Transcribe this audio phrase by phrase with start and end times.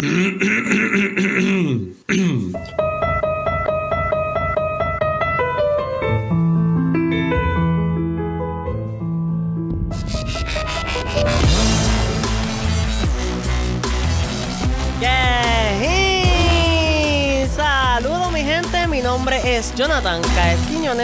[0.00, 0.38] 嗯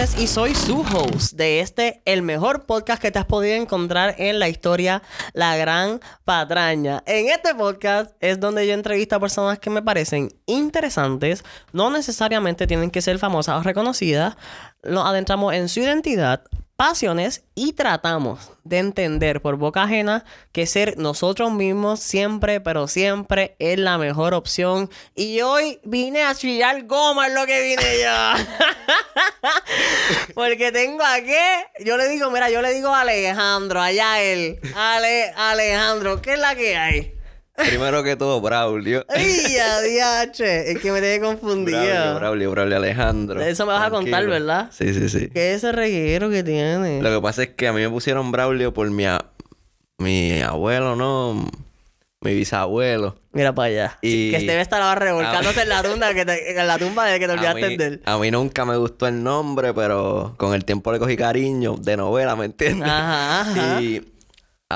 [0.05, 4.39] Y soy su host de este, el mejor podcast que te has podido encontrar en
[4.39, 7.03] la historia, La Gran Patraña.
[7.07, 12.67] En este podcast es donde yo entrevisto a personas que me parecen interesantes, no necesariamente
[12.67, 14.37] tienen que ser famosas o reconocidas,
[14.83, 16.43] nos adentramos en su identidad,
[16.77, 23.55] pasiones y tratamos de entender por boca ajena que ser nosotros mismos siempre, pero siempre
[23.59, 24.91] es la mejor opción.
[25.15, 28.45] Y hoy vine a chillar goma, es lo que vine yo.
[30.35, 31.19] Porque tengo a.
[31.85, 34.59] Yo le digo, mira, yo le digo a Alejandro, allá él.
[34.77, 37.15] Ale, Alejandro, ¿qué es la que hay?
[37.57, 39.05] Primero que todo, Braulio.
[39.15, 40.73] ¡Ay, adiache!
[40.73, 41.79] Es que me tiene confundido.
[41.81, 43.41] Braulio, Braulio, Braulio Alejandro.
[43.41, 44.27] De eso me vas a contar.
[44.27, 44.71] ¿verdad?
[44.73, 45.29] Sí, sí, sí.
[45.31, 47.01] ¿Qué es ese reguero que tiene?
[47.01, 49.25] Lo que pasa es que a mí me pusieron Braulio por mi, a-
[49.99, 51.49] mi abuelo, ¿no?
[52.21, 53.17] Mi bisabuelo.
[53.33, 53.99] Mira para allá.
[54.01, 57.19] Y- Que debe estar ahora revolcándose en la tumba que te, en la tumba de
[57.21, 58.03] que te A olvidaste mí, de él.
[58.05, 61.97] a mí nunca me gustó el nombre, pero con el tiempo le cogí cariño de
[61.99, 62.89] novela, ¿me entiendes?
[62.89, 63.81] Ajá, ajá.
[63.83, 64.01] Y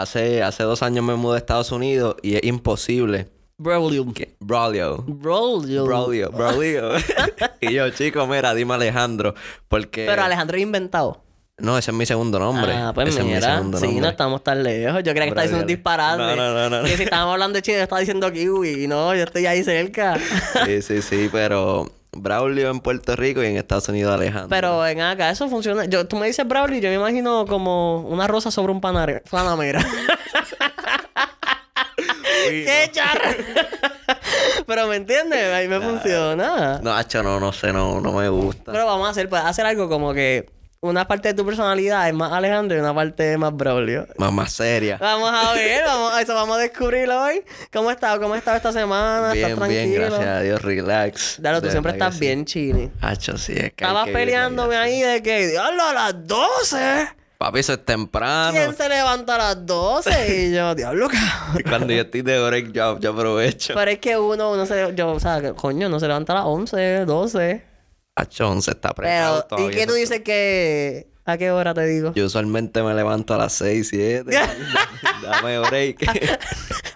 [0.01, 4.13] hace, hace dos años me mudé a Estados Unidos y es imposible Braulio.
[4.13, 4.37] que...
[4.39, 5.05] Braulio.
[5.07, 5.85] Braulio.
[5.85, 6.91] Braulio, Braulio.
[7.61, 9.35] y yo, chico, mira, dime Alejandro.
[9.67, 10.07] Porque...
[10.07, 11.25] Pero Alejandro es inventado.
[11.59, 12.73] No, ese es mi segundo nombre.
[12.73, 13.57] Ah, pues ese es mi mira.
[13.57, 15.03] segundo Sí, no estamos tan lejos.
[15.03, 16.23] Yo creía que estaba diciendo un disparate.
[16.23, 16.85] No, no, no, no.
[16.85, 18.87] Que si estábamos hablando de chino, yo estaba diciendo kiwi.
[18.87, 20.17] No, yo estoy ahí cerca.
[20.65, 24.49] Sí, sí, sí, pero Braulio en Puerto Rico y en Estados Unidos Alejandro.
[24.49, 25.85] Pero ven acá, eso funciona.
[25.85, 29.23] Yo, tú me dices Braulio y yo me imagino como una rosa sobre un panare-
[29.31, 29.85] panamera.
[32.49, 33.35] ¡Qué charra!
[34.67, 36.79] Pero me entiendes, ahí me funciona.
[36.83, 38.73] No, hacho, no, no sé, no, no me gusta.
[38.73, 40.49] Pero vamos a hacer, pues, hacer algo como que
[40.81, 44.07] una parte de tu personalidad es más Alejandro y una parte es más Braulio.
[44.17, 44.97] Más, más seria.
[44.99, 47.43] Vamos a ver, vamos, eso vamos a descubrirlo hoy.
[47.73, 48.19] ¿Cómo estás?
[48.19, 49.33] ¿Cómo estás esta semana?
[49.33, 50.17] Bien, ¿Estás bien, tranquilo?
[50.17, 51.43] gracias a Dios, relax.
[51.43, 52.21] Dale, tú siempre estás sí.
[52.21, 52.91] bien chini.
[53.01, 56.77] Hacho, sí, es que Estabas peleándome ahí de que, diablo, a las 12.
[56.77, 57.13] así.
[57.39, 58.53] Papi, eso es temprano.
[58.53, 60.37] ¿Quién se levanta a las 12?
[60.49, 61.63] Y yo, diablo, cabrón.
[61.69, 63.75] Cuando yo estoy de break, yo, yo aprovecho.
[63.75, 66.45] Pero es que uno, uno se, yo, o sea, coño, no se levanta a las
[66.47, 67.68] 11, 12.
[68.41, 72.13] 11 está Pero, ¿y qué tú dices que, a qué hora te digo?
[72.15, 74.31] Yo usualmente me levanto a las 6, 7.
[75.23, 75.99] Dame break.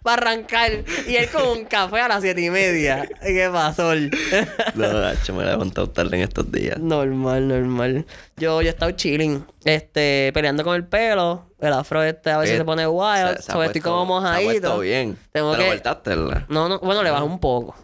[0.03, 0.71] Para arrancar.
[1.07, 3.09] Y él con un café a las 7 y media.
[3.23, 3.93] ¿Qué pasó?
[4.75, 6.79] no, hacho, me he levantado tarde en estos días.
[6.79, 8.05] Normal, normal.
[8.37, 11.47] Yo, yo he estado chilling, este, peleando con el pelo.
[11.61, 13.37] El afro este a veces Eh, se pone wild.
[13.37, 14.79] Se- se estoy como se ha mojadito.
[14.81, 15.17] bien.
[15.31, 16.43] Tengo Te lo que- cortaste, ¿verdad?
[16.49, 17.77] No, no, bueno, le bajo un poco.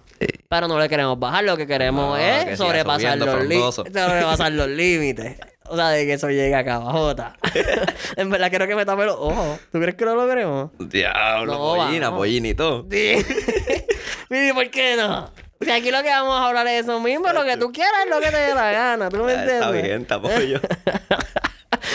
[0.48, 4.68] Pero no le queremos bajar, lo que queremos No, que es sobrepasar los, sobrepasar los
[4.68, 5.36] límites.
[5.70, 7.36] O sea, de que eso llegue a cabajota.
[8.16, 9.60] en verdad quiero que me tape los ojos.
[9.70, 10.70] ¿Tú crees que lo logremos?
[10.78, 12.84] Diablo, No, pollina, pollina y todo.
[12.88, 15.30] Mire, ¿por qué no?
[15.60, 18.10] Si aquí lo que vamos a hablar es eso mismo, lo que tú quieras es
[18.10, 19.08] lo que te dé la gana.
[19.10, 19.82] ¿Tú me Ah, Está entiendes?
[19.82, 20.60] bien, te apoyo.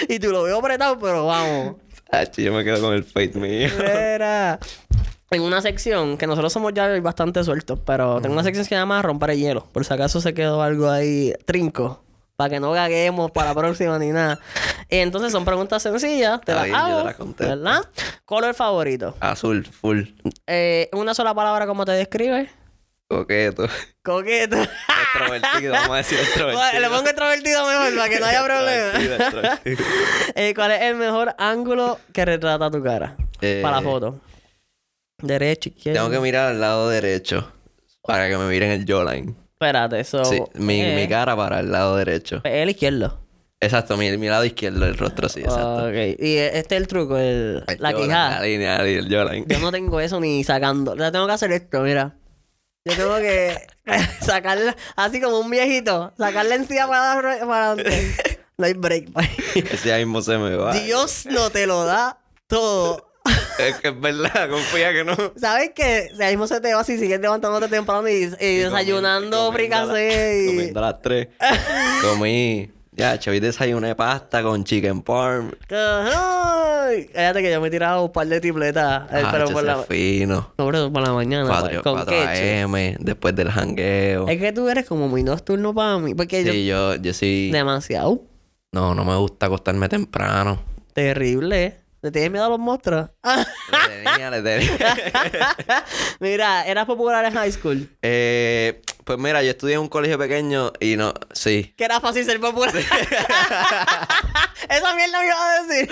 [0.09, 1.75] y tú lo veo apretado, pero vamos.
[2.37, 3.69] Yo me quedo con el fate mío.
[3.79, 4.59] Mira.
[5.33, 8.75] En una sección que nosotros somos ya bastante sueltos, pero tengo una sección que se
[8.75, 9.67] llama romper el hielo.
[9.71, 12.03] Por si acaso se quedó algo ahí trinco.
[12.35, 14.39] Para que no gaguemos para la próxima ni nada.
[14.89, 16.41] Y entonces son preguntas sencillas.
[16.41, 17.09] Te las te hago.
[17.37, 17.81] ¿Verdad?
[18.25, 19.15] Color favorito.
[19.19, 20.01] Azul, full.
[20.47, 22.49] Eh, una sola palabra, ¿cómo te describe?
[23.07, 23.67] Coqueto.
[24.03, 24.57] Coqueto.
[24.57, 26.79] extrovertido, vamos a decir extrovertido.
[26.79, 29.59] Le pongo extrovertido mejor para que no haya problema.
[30.35, 33.15] Eh, ¿Cuál es el mejor ángulo que retrata tu cara?
[33.41, 34.19] Eh, Para la foto.
[35.23, 36.01] Derecho, izquierdo.
[36.01, 37.51] Tengo que mirar al lado derecho
[38.01, 39.35] para que me miren el jawline.
[39.53, 40.25] Espérate, eso.
[40.25, 42.41] Sí, mi, eh, mi cara para el lado derecho.
[42.43, 43.21] El izquierdo.
[43.61, 45.85] Exacto, mi, mi lado izquierdo del rostro, sí, exacto.
[45.87, 46.19] Ok.
[46.19, 48.39] Y este es el truco, el, El la quijada.
[48.41, 49.45] La línea, la línea, el jawline.
[49.47, 50.97] Yo no tengo eso ni sacando.
[50.97, 52.17] Yo tengo que hacer esto, mira.
[52.83, 53.57] Yo tengo que
[54.19, 56.13] sacarla así como un viejito.
[56.17, 58.39] Sacarla encima para, para adelante.
[58.57, 59.11] No hay break.
[59.15, 59.29] ahí.
[59.55, 60.73] Ese mismo se me va.
[60.73, 63.12] Dios no te lo da todo.
[63.59, 65.15] Es que es verdad, confía que no.
[65.35, 66.09] ¿Sabes qué?
[66.15, 70.47] Si ahí mismo se te va si sigues levantándote temprano y, y desayunando fricasé y...
[70.47, 71.27] Comiendo a las tres.
[72.01, 72.69] Comí.
[72.95, 75.51] Ya, hoy desayuné pasta con chicken parm.
[77.13, 79.03] Cállate que yo me he tirado un par de tripletas.
[79.11, 80.53] eh, Ah, pero por la, fino.
[80.57, 81.47] no, pero por la mañana.
[81.47, 82.75] 4, con 4 ketchup.
[82.75, 84.27] AM, después del jangueo.
[84.27, 86.13] Es que tú eres como muy nocturno para mí.
[86.13, 87.49] Porque Sí, yo, yo sí.
[87.51, 87.57] yo...
[87.57, 88.21] Demasiado.
[88.71, 90.61] No, no me gusta acostarme temprano.
[90.93, 91.79] Terrible.
[92.03, 93.09] ¿Le tienes miedo a los monstruos?
[93.23, 94.97] Le tenía, le tenía.
[96.19, 97.89] Mira, ¿eras popular en high school?
[98.01, 101.73] Eh, pues mira, yo estudié en un colegio pequeño y no, sí.
[101.77, 102.75] Que era fácil ser popular.
[104.69, 105.89] Esa mierda me iba a decir.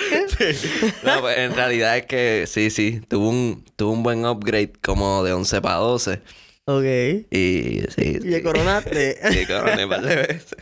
[1.03, 5.23] No, pues en realidad es que sí, sí, tuvo un, tuvo un buen upgrade como
[5.23, 6.21] de 11 para 12.
[6.65, 6.83] Ok.
[7.31, 8.19] Y sí.
[8.21, 9.17] Y te coronaste.
[9.31, 10.55] Sí, coroné un par de veces.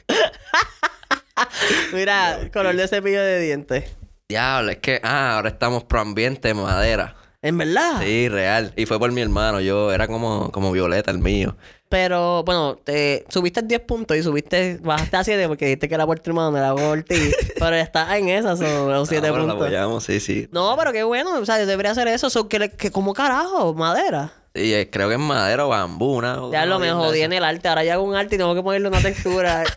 [1.92, 3.99] Mira, color de cepillo de dientes.
[4.30, 7.16] Diablo, es que, ah, ahora estamos pro ambiente madera.
[7.42, 7.94] ¿En verdad?
[8.00, 8.72] Sí, real.
[8.76, 9.60] Y fue por mi hermano.
[9.60, 11.56] Yo era como, como Violeta, el mío.
[11.90, 16.06] Pero, bueno, te subiste 10 puntos y subiste, bajaste a 7 porque dijiste que era
[16.06, 17.32] por tu hermano, no era por ti.
[17.60, 19.68] pero estás en esas, son los 7 Ah, bueno, la puntos.
[19.68, 20.48] apoyamos, sí, sí.
[20.52, 22.30] No, pero qué bueno, o sea, yo debería hacer eso.
[22.30, 24.32] So, que, que como carajo, madera.
[24.54, 26.40] Sí, eh, creo que es madera o bambú, una.
[26.52, 27.68] Ya lo me jodí en el arte.
[27.68, 29.64] Ahora ya hago un arte y tengo que ponerle una textura.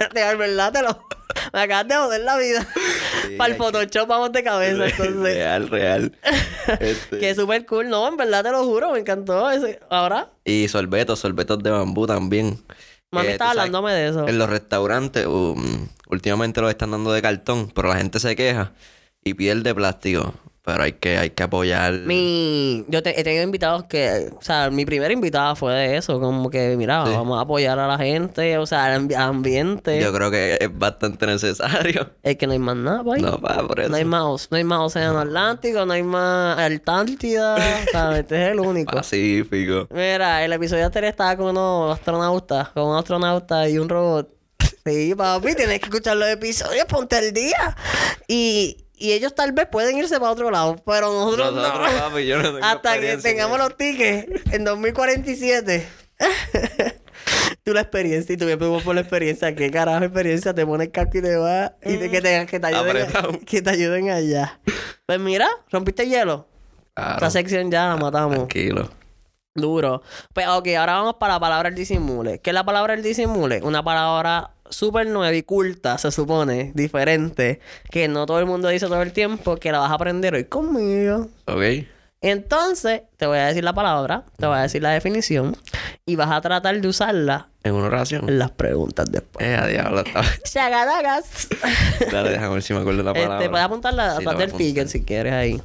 [0.14, 1.06] de verdad te lo.
[1.52, 2.66] Me acabas de joder la vida.
[3.26, 5.22] Sí, Para el Photoshop vamos de cabeza, entonces.
[5.22, 6.18] Real, real.
[6.78, 9.80] Este, que súper cool, no, en verdad te lo juro, me encantó ese.
[9.90, 12.62] Ahora, Y sorbetos, sorbetos de bambú también.
[13.10, 14.28] mami Eh, estaba hablándome de eso.
[14.28, 18.72] En los restaurantes, um, últimamente los están dando de cartón, pero la gente se queja
[19.24, 20.34] y pide el de plástico.
[20.62, 21.92] Pero hay que, hay que apoyar.
[21.94, 26.20] Mi, yo te- he tenido invitados que, o sea, mi primera invitada fue de eso,
[26.20, 27.12] como que, mira, Sí.
[27.12, 29.98] vamos a apoyar a la gente, o sea, al ambi- al ambiente.
[30.00, 32.10] Yo creo que es bastante necesario.
[32.22, 33.22] Es que no hay más nada, pues.
[33.22, 33.88] No, pa, por eso.
[33.88, 37.56] No hay más, no hay más océano Atlántico, no hay más Antártida,
[37.92, 38.20] ¿sabes?
[38.20, 38.94] Este es el único.
[38.96, 39.88] Pacífico.
[39.90, 44.28] Mira, el episodio anterior estaba con unos astronautas, con un astronauta y un robot.
[44.84, 47.76] Sí, papi, tienes que escuchar los episodios, ponte al día.
[48.28, 51.98] Y, y ellos tal vez pueden irse para otro lado, pero nosotros, Nosotros, no.
[51.98, 55.88] papi, yo no tengo Hasta que tengamos los tickets en 2047.
[57.62, 59.54] Tú la experiencia y tú me preguntas por la experiencia.
[59.54, 60.54] ¿Qué carajo experiencia?
[60.54, 63.06] Te pones casco y te vas y te, que, te, que, te ayuden,
[63.46, 64.58] que te ayuden allá.
[65.06, 66.46] Pues mira, rompiste el hielo.
[66.94, 68.36] Claro, Esta sección ya la matamos.
[68.36, 68.88] tranquilo.
[69.54, 70.02] Duro.
[70.32, 72.38] Pues ok, ahora vamos para la palabra el disimule.
[72.40, 73.60] ¿Qué es la palabra el disimule?
[73.62, 78.86] Una palabra súper nueva y culta, se supone, diferente, que no todo el mundo dice
[78.86, 81.28] todo el tiempo, que la vas a aprender hoy conmigo.
[81.46, 81.62] ¿Ok?
[82.22, 85.56] Entonces, te voy a decir la palabra, te voy a decir la definición
[86.04, 88.28] y vas a tratar de usarla En una oración.
[88.28, 89.46] en las preguntas después.
[89.46, 90.04] Eh, a diablo.
[90.44, 91.48] Chagadagas.
[92.12, 93.36] Dale, déjame ver si me acuerdo la palabra.
[93.38, 93.94] Este, puedes Sí, atrás
[94.26, 94.88] la voy a del ticket apuntar.
[94.88, 95.62] si quieres ahí.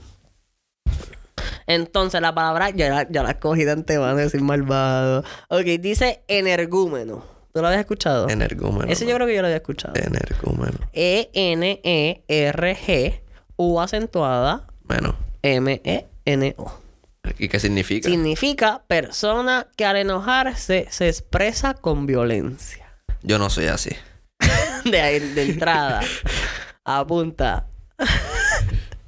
[1.67, 5.23] Entonces, la palabra ya la, ya la escogí de antemano, decir malvado.
[5.49, 7.34] Ok, dice energúmeno.
[7.55, 8.27] ¿Tú lo habías escuchado?
[8.27, 8.91] Energúmeno.
[8.91, 9.93] Ese yo creo que yo lo había escuchado.
[9.95, 10.77] Energúmeno.
[10.91, 12.41] E-N-E-R-G,
[13.55, 15.15] U acentuada, Bueno.
[15.41, 16.81] M-E-N-O.
[17.39, 18.09] ¿Y qué significa?
[18.09, 22.93] Significa persona que al enojarse se expresa con violencia.
[23.23, 23.91] Yo no soy así.
[24.83, 26.01] de, de entrada.
[26.83, 27.67] Apunta.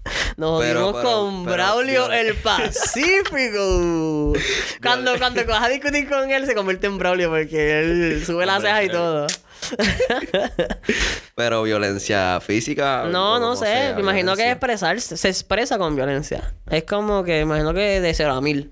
[0.37, 4.33] Nos Pero, con pero, Braulio el Pacífico.
[4.81, 8.61] cuando, cuando vas a discutir con él, se convierte en Braulio porque él sube las
[8.61, 9.27] cejas y todo.
[11.35, 13.05] Pero violencia física.
[13.09, 13.65] No, no sé.
[13.65, 14.51] sea, Me imagino que violencia.
[14.51, 16.53] expresarse, se expresa con violencia.
[16.69, 18.69] Es como que, me imagino que de cero a mil.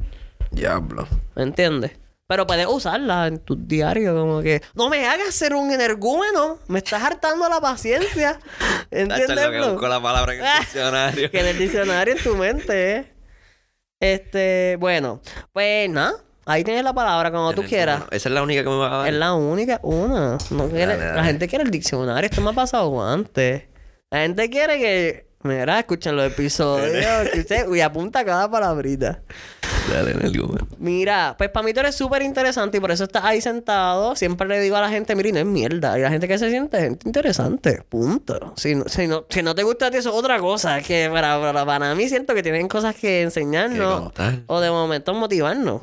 [0.51, 1.07] Diablo.
[1.35, 1.91] ¿Me entiendes?
[2.27, 6.79] Pero puedes usarla en tu diario, como que no me hagas ser un energúmeno, me
[6.79, 8.39] estás hartando la paciencia.
[8.91, 9.29] ¿Entiendes?
[9.45, 11.29] lo que busco la palabra en el diccionario.
[11.31, 13.11] que en el diccionario en tu mente, ¿eh?
[13.99, 15.21] Este, bueno,
[15.53, 18.03] pues nada, ahí tienes la palabra como tú quieras.
[18.11, 19.07] Esa es la única que me va a dar.
[19.07, 20.37] Es la única, una.
[20.49, 23.63] No quiere- Dale, La gente quiere el diccionario, esto me ha pasado antes.
[24.11, 27.29] La gente quiere que, mira, escuchen los episodios,
[27.75, 29.21] y apunta cada palabrita.
[29.91, 30.15] Dale.
[30.79, 34.15] Mira, pues para mí tú eres súper interesante y por eso estás ahí sentado.
[34.15, 35.97] Siempre le digo a la gente, mira, y no es mierda.
[35.97, 37.83] Y la gente que se siente, gente interesante.
[37.87, 38.53] Punto.
[38.57, 40.81] Si no, si no, si no te gusta a ti, eso es otra cosa.
[40.81, 44.11] Que para, para, para mí siento que tienen cosas que enseñarnos.
[44.47, 45.81] O de momento motivarnos.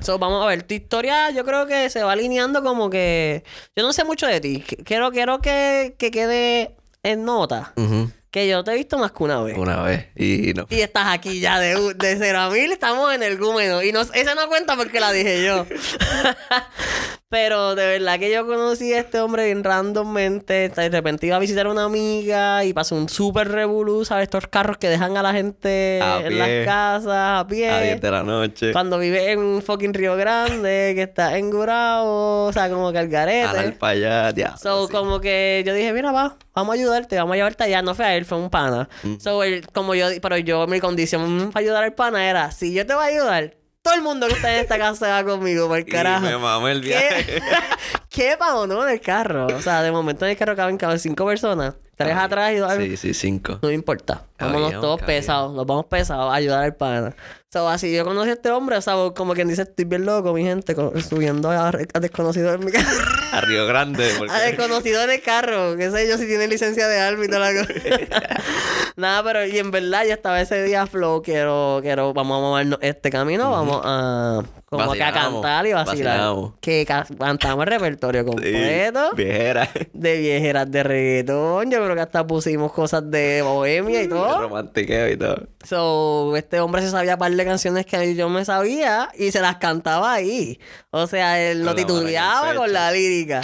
[0.00, 3.44] So, vamos a ver, tu historia yo creo que se va alineando como que...
[3.76, 4.64] Yo no sé mucho de ti.
[4.66, 7.74] Qu- Quiero, quiero que, que quede en nota.
[7.76, 8.10] Ujú.
[8.30, 9.58] Que yo te he visto más que una vez.
[9.58, 10.06] Una vez.
[10.16, 10.66] Y no.
[10.70, 13.82] Y estás aquí ya de, de cero a mil, estamos en el gúmedo.
[13.82, 15.66] Y no, esa no cuenta porque la dije yo.
[17.32, 20.68] Pero de verdad que yo conocí a este hombre bien randommente.
[20.68, 24.24] De repente iba a visitar a una amiga y pasó un súper revolú, ¿sabes?
[24.24, 26.38] Estos carros que dejan a la gente A en pie.
[26.38, 27.70] las casas a pie.
[27.70, 28.72] A 10 de la noche.
[28.72, 32.98] Cuando vive en un fucking Río Grande, que está en Gurao, o sea, como que
[32.98, 33.72] al garete.
[33.78, 34.32] Para allá.
[34.32, 34.92] Diablo, So, sí.
[34.92, 37.80] como que yo dije, mira, va, vamos a ayudarte, vamos a llevarte allá.
[37.80, 38.88] No fue a él, fue un pana.
[39.04, 39.20] Mm.
[39.20, 42.84] So, él, como yo, pero yo, mi condición para ayudar al pana era, si yo
[42.84, 43.54] te voy a ayudar,
[43.90, 46.24] todo el mundo que está en esta casa va conmigo, por Y carajo.
[46.26, 46.88] me mamé el ¿Qué?
[46.88, 47.42] viaje.
[48.08, 49.46] ¿Qué pa' o no en el carro?
[49.46, 51.74] O sea, de momento en el carro caben, caben cinco personas.
[51.96, 53.58] Tres atrás y dos al- Sí, sí, cinco.
[53.62, 54.24] No me importa.
[54.38, 55.20] Vámonos Cabíamos, todos cabíamos.
[55.22, 55.54] pesados.
[55.54, 57.14] Nos vamos pesados a ayudar al pana.
[57.52, 60.32] So, así yo conocí a este hombre, o sea, como quien dice, estoy bien loco,
[60.32, 62.86] mi gente, subiendo a, a desconocido en mi carro.
[63.32, 64.08] A Río Grande.
[64.18, 64.32] Porque...
[64.32, 65.76] A desconocido en el carro.
[65.76, 67.72] Que sé yo si tiene licencia de toda la cosa.
[68.96, 72.78] Nada, pero y en verdad yo estaba ese día flow, quiero, quiero, vamos a movernos
[72.82, 76.16] este camino, vamos a como que a cantar y vacilar.
[76.18, 76.52] vacilamos.
[76.60, 79.10] Que ca- cantamos el repertorio completo.
[79.16, 79.68] Viejera.
[79.92, 81.70] De viejeras de reggaetón.
[81.70, 84.42] Yo creo que hasta pusimos cosas de bohemia y todo.
[84.42, 85.48] Romantiqueo y todo.
[85.64, 89.40] So, este hombre se sabía un par de canciones que yo me sabía y se
[89.40, 90.60] las cantaba ahí.
[90.90, 93.40] O sea, él el titubeaba con la lírica.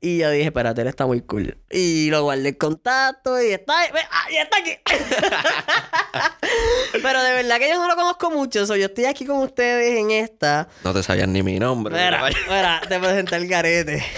[0.00, 1.56] Y yo dije, espérate, él está muy cool.
[1.70, 4.72] Y lo guardé el contacto y está, ahí- ah, y está aquí.
[7.02, 8.66] Pero de verdad que yo no lo conozco mucho.
[8.66, 10.68] So, yo estoy aquí con ustedes en esta.
[10.84, 11.94] No te sabían ni mi nombre.
[11.94, 14.04] Mira, mira, te presenté el garete.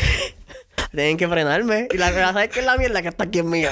[0.93, 1.87] Tienen que frenarme.
[1.93, 3.71] Y la verdad es que es la mierda que está aquí en mío.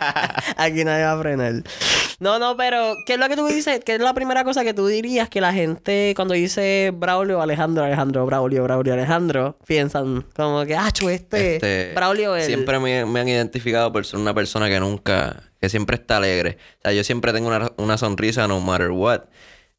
[0.56, 1.52] aquí nadie va a frenar.
[2.20, 3.80] No, no, pero ¿qué es lo que tú dices?
[3.84, 7.84] ¿Qué es la primera cosa que tú dirías que la gente cuando dice Braulio, Alejandro,
[7.84, 13.20] Alejandro, Braulio, Braulio, Alejandro, piensan como que, ah, este, Este, Braulio es Siempre me, me
[13.20, 16.58] han identificado por ser una persona que nunca, que siempre está alegre.
[16.78, 19.22] O sea, yo siempre tengo una, una sonrisa no matter what.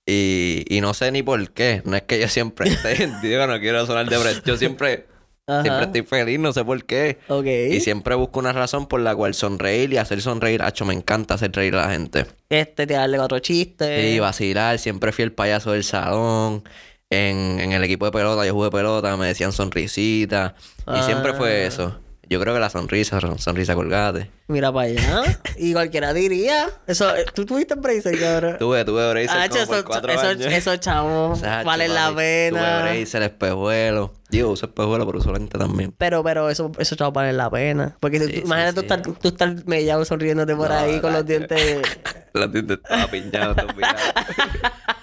[0.05, 1.81] Y, y no sé ni por qué.
[1.83, 5.07] No es que yo siempre esté, digo, no quiero sonar de Yo siempre,
[5.49, 5.61] Ajá.
[5.63, 7.17] siempre estoy feliz, no sé por qué.
[7.27, 7.45] Ok.
[7.45, 10.61] Y siempre busco una razón por la cual sonreír y hacer sonreír.
[10.61, 12.25] Hacho, me encanta hacer reír a la gente.
[12.49, 14.01] Este, tirarle cuatro chistes.
[14.13, 14.77] Sí, vacilar.
[14.79, 16.63] Siempre fui el payaso del salón.
[17.11, 20.53] En, en el equipo de pelota, yo jugué pelota, me decían sonrisita.
[20.95, 21.35] Y siempre Ah.
[21.35, 21.99] fue eso.
[22.29, 24.29] Yo creo que la sonrisa, son- sonrisa colgate.
[24.47, 25.23] Mira para allá.
[25.57, 26.69] y cualquiera diría.
[26.85, 28.57] Eso, eh, tú tuviste bracer, cabrón.
[28.59, 30.45] Tuve, tuve bracer Ah, como eso, por cuatro eso, años.
[30.53, 32.13] eso, chavos, valen la papi.
[32.15, 32.81] Tuve pena.
[32.83, 34.13] bracer, espejuelo.
[34.29, 35.91] Digo, uso espejuelo, pero uso lente también.
[35.97, 37.95] Pero, pero eso, eso chavos valen la pena.
[37.99, 38.85] Porque tú- Sí, tú- sí, imagínate tú sí.
[38.85, 41.81] estar, tú estar mellado sonriéndote por No, ahí con los dientes.
[42.33, 43.55] La tinta estaba piñada,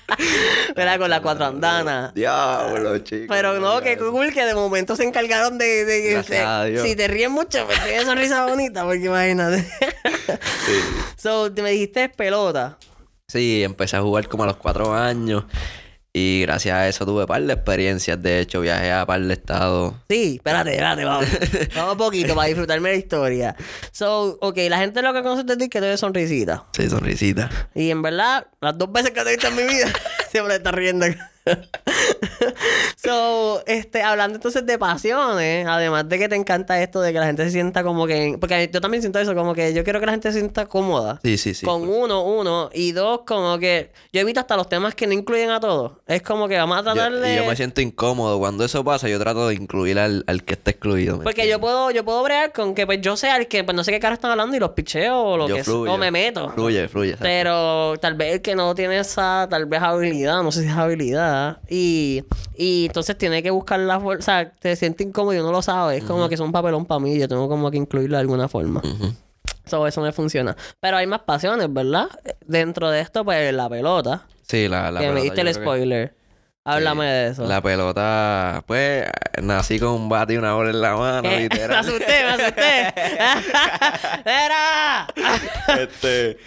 [0.77, 2.15] Mira, con las cuatro andanas.
[2.15, 3.27] Diablo, chico.
[3.29, 6.83] Pero no, que cool que de momento se encargaron de, a Dios.
[6.83, 9.67] si te ríes mucho, pues tienes sonrisa bonita, porque imagínate.
[11.17, 12.79] so, te me dijiste pelota.
[13.29, 15.45] Sí, empecé a jugar como a los cuatro años.
[16.19, 18.23] Y gracias a eso tuve par de experiencias.
[18.23, 19.93] De hecho, viajé a par de estados.
[20.09, 21.27] Sí, espérate, espérate, vamos.
[21.77, 23.57] vamos un poquito para disfrutarme la historia.
[23.93, 26.65] So, ok, la gente lo que conoce de ti es que tú eres sonrisita.
[26.73, 27.51] Sí, sonrisita.
[27.75, 29.93] Y en verdad, las dos veces que te he visto en mi vida,
[30.31, 31.05] siempre te estás riendo.
[32.97, 37.27] so, este, hablando entonces de pasiones, además de que te encanta esto de que la
[37.27, 38.37] gente se sienta como que.
[38.41, 41.21] Porque yo también siento eso, como que yo quiero que la gente se sienta cómoda.
[41.23, 41.65] Sí, sí, sí.
[41.65, 45.51] Con uno, uno, y dos, como que yo evito hasta los temas que no incluyen
[45.51, 45.93] a todos.
[46.07, 47.35] Es como que vamos a tratar de.
[47.35, 48.39] y yo me siento incómodo.
[48.39, 51.19] Cuando eso pasa, yo trato de incluir al, al que está excluido.
[51.19, 53.75] ¿me Porque yo puedo, yo puedo bregar con que pues yo sea el que pues
[53.77, 55.93] no sé qué cara están hablando y los picheo o lo Yo que fluyo.
[55.93, 56.51] o me meto.
[56.51, 57.17] Fluye, fluye.
[57.21, 60.75] Pero tal vez el que no tiene esa, tal vez habilidad, no sé si es
[60.75, 61.36] habilidad.
[61.69, 62.25] Y,
[62.57, 65.63] y entonces tiene que buscar la forma, o sea, te siente incómodo y uno lo
[65.63, 65.97] sabe.
[65.99, 68.49] Es como que es un papelón para mí, yo tengo como que incluirlo de alguna
[68.49, 68.81] forma.
[68.85, 69.13] Ujú.
[69.67, 70.57] So, eso me funciona.
[70.81, 72.07] Pero hay más pasiones, ¿verdad?
[72.47, 74.27] Dentro de esto, pues la pelota.
[74.47, 76.15] Sí, la, la que me diste el que- spoiler.
[76.69, 77.11] Háblame Sí.
[77.11, 77.45] de eso.
[77.47, 79.05] La pelota, pues,
[79.41, 81.29] nací con un bate y una bola en la mano, ¿Qué?
[81.37, 81.79] Me literal.
[81.79, 82.95] asusté, me asusté.
[84.25, 85.07] ¡Era!
[85.81, 86.39] este,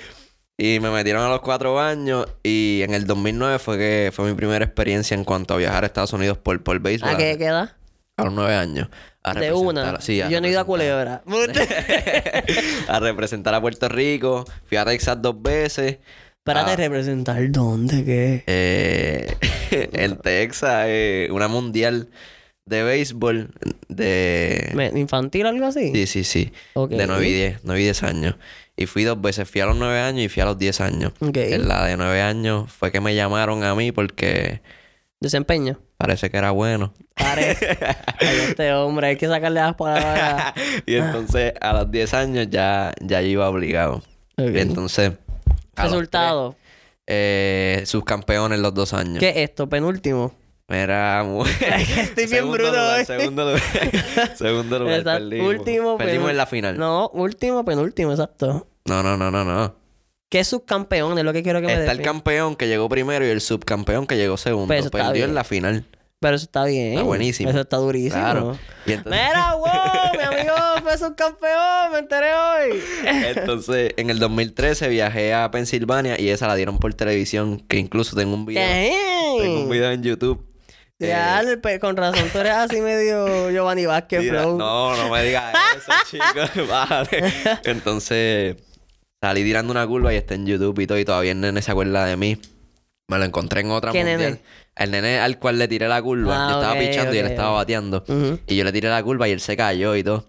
[0.61, 4.35] y me metieron a los cuatro años y en el 2009 fue que fue mi
[4.35, 7.11] primera experiencia en cuanto a viajar a Estados Unidos por, por béisbol.
[7.11, 7.77] ¿A qué queda?
[8.17, 8.89] A los nueve años.
[9.23, 10.01] A De una.
[10.01, 11.23] Sí, yo no he ido a Culebra.
[12.89, 14.43] a representar a Puerto Rico.
[14.65, 15.99] Fui a Texas dos veces.
[16.39, 16.75] Espérate, Ah.
[16.75, 18.43] representar dónde, qué.
[18.45, 19.27] Eh,
[19.93, 22.09] en Texas, eh, una mundial
[22.65, 23.51] de béisbol
[23.87, 24.91] de...
[24.95, 25.91] ¿Infantil o algo así?
[25.93, 26.51] Sí, sí, sí.
[26.89, 28.35] De 9 y 10, 9 y 10 años.
[28.79, 31.11] Y fui dos veces, fui a los 9 años y fui a los 10 años.
[31.19, 34.61] En la de 9 años fue que me llamaron a mí porque
[35.19, 35.81] Desempeño.
[35.97, 36.93] parece que era bueno.
[37.13, 37.77] Parece.
[38.21, 40.53] Ay, este hombre, hay que sacarle las palabras.
[40.85, 44.01] y entonces a los 10 años ya, ya iba obligado.
[44.37, 45.11] Y entonces...
[45.75, 46.51] Resultado.
[46.51, 46.63] tres,
[47.07, 49.19] eh, subcampeones los dos años.
[49.19, 49.67] ¿Qué es esto?
[49.67, 50.33] Penúltimo.
[50.69, 51.49] Era muy...
[51.49, 53.05] Estoy bien Segundo bruto lugar, hoy.
[53.05, 54.37] Segundo lugar.
[54.37, 54.99] segundo lugar.
[54.99, 55.29] Exacto.
[55.29, 55.53] Perdimos.
[55.53, 56.77] Último, Perdimos en la final.
[56.77, 58.68] No, último, penúltimo, exacto.
[58.89, 59.75] No, no, no, no, no.
[60.29, 61.17] ¿Qué subcampeón?
[61.17, 64.05] Es lo que quiero que me Está el campeón que llegó primero y el subcampeón
[64.05, 64.67] que llegó segundo.
[64.67, 65.29] Pero eso está Perdió bien.
[65.29, 65.85] en la final.
[66.19, 66.89] Pero eso está bien.
[66.93, 67.49] Está buenísimo.
[67.49, 68.21] Eso está durísimo.
[68.21, 68.59] Claro.
[68.85, 69.65] Y entonces, Mira, wow,
[70.17, 70.53] mi amigo
[70.83, 72.79] fue subcampeón, me enteré hoy.
[73.05, 78.15] entonces, en el 2013 viajé a Pensilvania y esa la dieron por televisión, que incluso
[78.17, 78.61] tengo un video.
[79.39, 80.45] Tengo un video en YouTube
[80.99, 84.57] Ya, el pe- con razón, tú eres así medio Giovanni Vázquez, Mira, bro.
[84.57, 86.67] no, no me digas eso, chicos.
[86.67, 87.33] Vale.
[87.63, 88.57] Entonces,
[89.21, 90.99] salí tirando una curva y está en YouTube y todo.
[90.99, 92.37] Y todavía el nene se acuerda de mí.
[93.07, 94.19] Me lo encontré en otra ¿Qué mundial.
[94.19, 94.41] nene?
[94.75, 96.47] El nene al cual le tiré la curva.
[96.47, 98.03] Ah, yo estaba ok, pichando y él estaba bateando.
[98.47, 100.25] Y yo le tiré la curva y él se cayó y todo.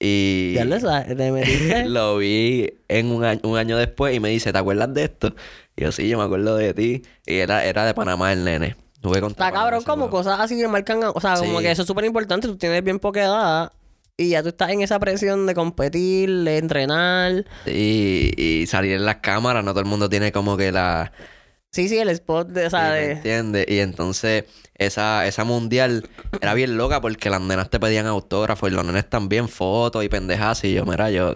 [0.00, 1.16] Y Ya lo sabes,
[1.86, 5.34] lo vi en un año, un año después y me dice, ¿te acuerdas de esto?
[5.76, 7.02] Y yo, sí, yo me acuerdo de ti.
[7.26, 8.76] Y era, era de Panamá el nene.
[9.00, 11.00] Está cabrón, como cosas así que marcan.
[11.14, 12.48] O sea, como que eso es súper importante.
[12.48, 13.72] Tú tienes bien poca edad
[14.18, 17.46] y ya tú estás en esa presión de competir, de entrenar.
[17.66, 21.12] Y, y salir en las cámaras, no todo el mundo tiene como que la...
[21.70, 23.66] Sí, sí, el spot de, ¿me de- entiendes?
[23.68, 24.44] Y entonces
[24.74, 26.08] esa, esa mundial
[26.40, 30.08] era bien loca porque las nenas te pedían autógrafos y los nenes también fotos y
[30.08, 30.64] pendejas.
[30.64, 31.34] Y yo, mira, yo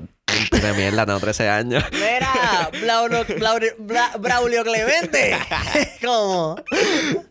[0.50, 1.84] de mierda, tengo 13 años.
[1.92, 5.36] Mira, Braulio, Braulio- Bra- Braulio Clemente.
[6.04, 6.56] ¿Cómo?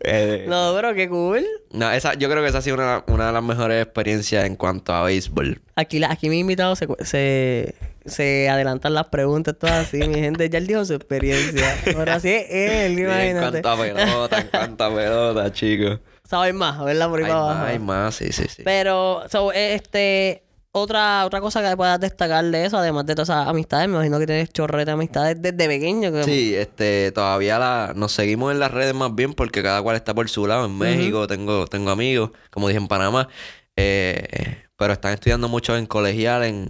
[0.00, 1.44] Eh, No, pero qué cool.
[1.70, 4.56] no, esa, yo creo que esa ha sido una, una de las mejores experiencias en
[4.56, 5.60] cuanto a béisbol.
[5.76, 7.74] Aquí, la- aquí mis invitados se, se,
[8.06, 9.98] se adelantan las preguntas, todas así.
[9.98, 11.76] Mi gente ya él dijo su experiencia.
[11.96, 13.62] Ahora sí es él, imagínate.
[13.62, 15.98] cuanto a pelota, en cuanto a pelota, chicos.
[16.28, 17.08] Sabes más, ¿verdad?
[17.10, 17.64] Por ahí Hay más, abajo.
[17.66, 18.62] hay más, sí, sí, sí.
[18.64, 20.42] Pero, so, este,
[20.72, 24.18] otra, otra cosa que puedas destacar de eso, además de todas esas amistades, me imagino
[24.18, 26.10] que tienes chorrete de amistades desde pequeño.
[26.12, 29.96] Que, Sí, este, todavía la, nos seguimos en las redes más bien porque cada cual
[29.96, 30.64] está por su lado.
[30.66, 33.28] En México tengo, tengo amigos, como dije en Panamá,
[33.76, 36.66] eh, pero están estudiando mucho en colegial, en,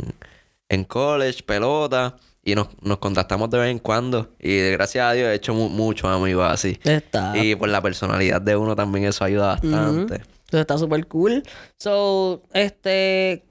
[0.69, 4.31] en college, pelota, y nos, nos contactamos de vez en cuando.
[4.41, 6.79] Y gracias a Dios he hecho mu- muchos amigos así.
[6.83, 7.37] Está.
[7.39, 10.15] Y por la personalidad de uno también eso ayuda bastante.
[10.17, 11.43] Entonces está súper cool.
[11.79, 13.45] So, este,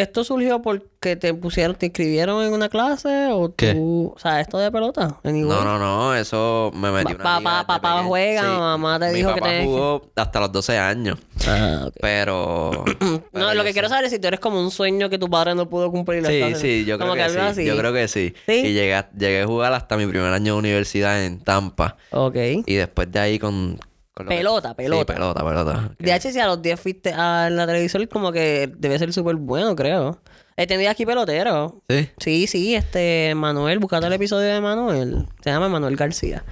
[0.00, 3.74] ¿esto surgió porque te pusieron, te inscribieron en una clase o ¿Qué?
[3.74, 5.18] tú, o sea, esto de pelota?
[5.24, 9.14] En No, no, no, eso me metí Pa- una papá- papá juega, mamá te Mi
[9.18, 11.94] dijo que papá que- jugó hasta los 12 años, Ah, ok.
[12.00, 12.84] pero...
[13.32, 15.28] No, lo que sé- quiero saber es si tú eres como un sueño que tu
[15.28, 16.24] padre no pudo cumplir.
[16.26, 17.46] Sí, sí, yo creo Como que, algo sí.
[17.46, 17.64] así.
[17.64, 18.34] Yo creo que sí.
[18.46, 18.52] ¿Sí?
[18.66, 21.96] Y llegué a, llegué a jugar hasta mi primer año de universidad en Tampa.
[22.10, 22.36] Ok.
[22.66, 23.78] Y después de ahí con...
[24.26, 25.12] Pelota, pelota.
[25.12, 25.90] Sí, pelota, pelota.
[25.98, 29.36] De hecho, si a los 10 fuiste a la televisión, como que debe ser súper
[29.36, 30.20] bueno, creo.
[30.56, 31.82] He tenido aquí pelotero.
[31.88, 32.10] Sí.
[32.18, 35.26] Sí, sí, este Manuel, buscate el episodio de Manuel.
[35.42, 36.44] Se llama Manuel García.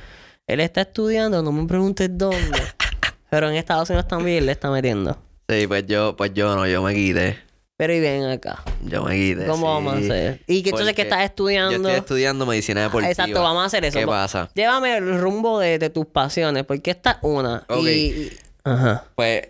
[0.46, 2.62] Él está estudiando, no me preguntes dónde.
[3.30, 5.18] pero en Estados Unidos también le está metiendo.
[5.48, 7.38] Sí, pues yo, pues yo no, yo me quité.
[7.78, 8.62] Pero y ven acá.
[8.84, 9.44] Yo me quité.
[9.46, 9.72] ¿Cómo sí.
[9.74, 10.40] vamos a hacer?
[10.46, 11.72] Y que entonces que estás estudiando.
[11.72, 13.10] Yo estoy estudiando medicina deportiva.
[13.10, 13.98] Exacto, vamos a hacer eso.
[13.98, 14.48] ¿Qué pasa?
[14.54, 17.64] Llévame el rumbo de, de tus pasiones, porque esta es una.
[17.68, 17.86] Ok.
[17.86, 18.32] Y,
[18.64, 19.04] Ajá.
[19.14, 19.48] Pues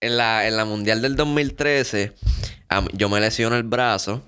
[0.00, 2.12] en la, en la Mundial del 2013,
[2.68, 4.22] a mí- yo me lesiono el brazo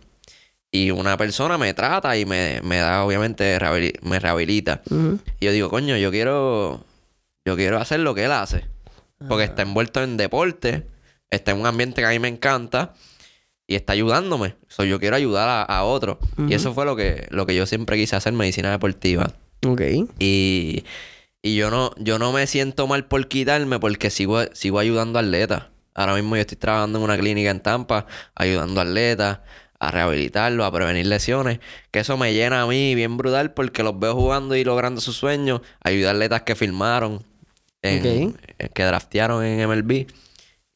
[0.72, 3.56] y una persona me trata y me, me da, obviamente,
[4.02, 4.82] me rehabilita.
[5.40, 6.84] Y yo digo, coño, yo quiero,
[7.46, 8.64] yo quiero hacer lo que él hace.
[9.28, 10.86] Porque está envuelto en deporte,
[11.30, 12.94] está en un ambiente que a mí me encanta
[13.68, 14.56] y está ayudándome.
[14.66, 16.16] So, yo quiero ayudar a, a otros.
[16.50, 19.30] Y eso fue lo que, lo que yo siempre quise hacer, medicina deportiva.
[19.64, 19.82] Ok.
[20.18, 20.84] Y,
[21.42, 25.22] y yo no, yo no me siento mal por quitarme porque sigo, sigo ayudando a
[25.22, 25.64] atletas.
[25.94, 29.40] Ahora mismo yo estoy trabajando en una clínica en Tampa, ayudando a atletas
[29.80, 31.60] a rehabilitarlos, a prevenir lesiones.
[31.90, 35.16] Que eso me llena a mí bien brutal porque los veo jugando y logrando sus
[35.16, 35.60] sueños.
[35.84, 37.22] Ayudar a atletas que firmaron,
[37.82, 38.02] en-
[38.74, 40.06] que draftearon en MLB.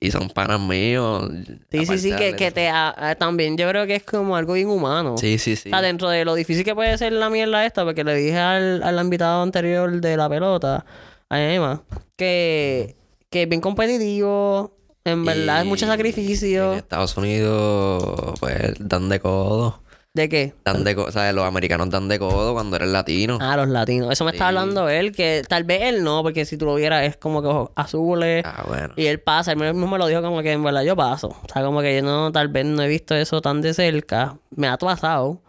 [0.05, 1.29] Y son panas míos.
[1.71, 4.57] Sí, sí, sí, que, que te a- a- también yo creo que es como algo
[4.57, 5.17] inhumano.
[5.17, 5.69] Sí, sí, sí.
[5.69, 8.37] O sea, dentro de lo difícil que puede ser la mierda esta, porque le dije
[8.39, 10.85] al, al invitado anterior de la pelota,
[11.29, 11.83] a Emma,
[12.17, 12.97] que,
[13.31, 16.73] que es bien competitivo, en verdad es mucho Y En sacrificio.
[16.75, 19.82] Estados Unidos, pues, dan de codo.
[20.15, 20.53] ¿De qué?
[20.63, 21.11] Dan de codo.
[21.11, 21.35] ¿Sabes?
[21.35, 23.39] Los americanos dan de codo cuando eres latino.
[23.41, 24.11] Ah, los latinos.
[24.13, 24.49] Eso me está Sí.
[24.49, 27.49] hablando él, que tal vez él no, porque si tú lo vieras es como que
[27.49, 28.45] ojos azules.
[28.47, 28.93] Ah, bueno.
[28.97, 31.29] Y él pasa, él mismo me lo dijo como que en verdad yo paso.
[31.29, 34.37] O sea, como que yo no, tal vez no he visto eso tan de cerca.
[34.55, 35.41] Me ha pasado.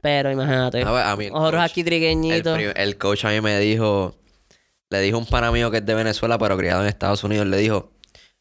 [0.00, 0.82] Pero imagínate.
[0.82, 2.56] A ver, a mí el Ojos coach- aquí El, trigueñitos.
[2.56, 4.16] pri- el coach a mí me dijo,
[4.90, 7.56] le dijo un pana mío que es de Venezuela, pero criado en Estados Unidos, le
[7.58, 7.90] dijo,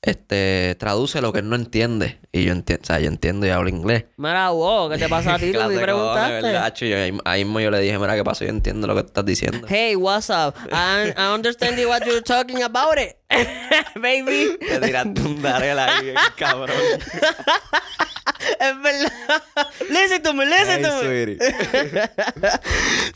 [0.07, 2.19] este, traduce lo que él no entiende.
[2.31, 4.05] Y yo entiendo, o sea, yo entiendo y hablo inglés.
[4.17, 5.51] Mira, wow, ¿qué te pasa a ti?
[5.51, 6.33] Tú cojones, preguntaste.
[6.33, 6.85] ¿verdad, cho?
[6.85, 8.45] Y ahí, ahí mismo yo le dije, mira, ¿qué pasó?
[8.45, 9.67] Yo entiendo lo que estás diciendo.
[9.67, 10.55] Hey, what's up?
[10.71, 13.17] I, I understand what you're talking about it.
[13.95, 14.57] Baby.
[14.59, 16.77] Te tiraste un darel ahí, cabrón.
[18.59, 19.11] es verdad.
[19.89, 21.37] listen to me, listen to me.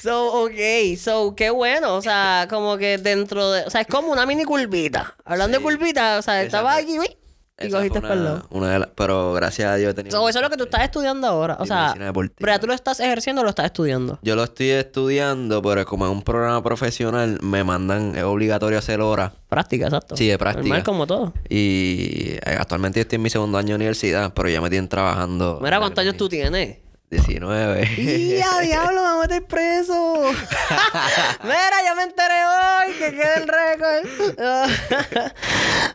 [0.01, 0.97] So, ok.
[0.97, 1.95] So, qué bueno.
[1.95, 3.63] O sea, como que dentro de...
[3.65, 5.15] O sea, es como una mini curvita.
[5.25, 7.17] Hablando de curvita, o sea, estaba aquí, uy,
[7.63, 8.47] y Esa cogiste fue una, lado.
[8.49, 8.89] una de las...
[8.95, 10.17] Pero gracias a Dios he tenido...
[10.17, 11.57] So, eso es lo que tú estás estudiando ahora.
[11.59, 14.19] O sea, pero ya tú lo estás ejerciendo o lo estás estudiando.
[14.21, 18.15] Yo lo estoy estudiando, pero como en un programa profesional me mandan...
[18.15, 19.31] Es obligatorio hacer horas.
[19.49, 20.15] Práctica, exacto.
[20.15, 20.63] Sí, de práctica.
[20.67, 21.33] Normal como todo.
[21.49, 24.87] Y eh, actualmente yo estoy en mi segundo año de universidad, pero ya me tienen
[24.89, 25.59] trabajando...
[25.61, 26.77] Mira cuántos años tú tienes.
[27.11, 28.37] 19.
[28.37, 29.01] ¡Ya, diablo!
[29.01, 30.23] ¡Me voy a meter preso!
[31.43, 34.07] mira, ya me enteré hoy que queda el récord.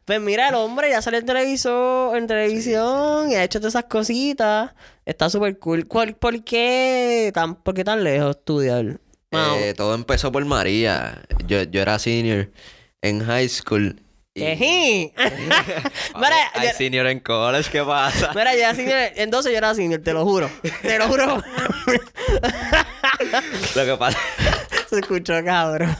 [0.04, 3.84] pues mira, el hombre ya salió en televisor, en televisión y ha hecho todas esas
[3.84, 4.72] cositas.
[5.04, 5.86] Está súper cool.
[5.86, 8.98] ¿Cuál- ¿Por qué tan, por qué tan lejos estudiar?
[9.32, 9.56] Wow.
[9.58, 11.22] Eh, todo empezó por María.
[11.46, 12.50] Yo, yo era senior
[13.02, 14.00] en high school.
[14.34, 14.42] y-
[15.16, 18.32] mira, hay senior en college, ¿qué pasa?
[18.34, 18.98] mira, yo era senior.
[19.16, 20.50] Entonces yo era senior, te lo juro.
[20.82, 21.42] Te lo juro.
[23.74, 24.18] Lo que pasa...
[24.90, 25.96] Se escuchó cabrón.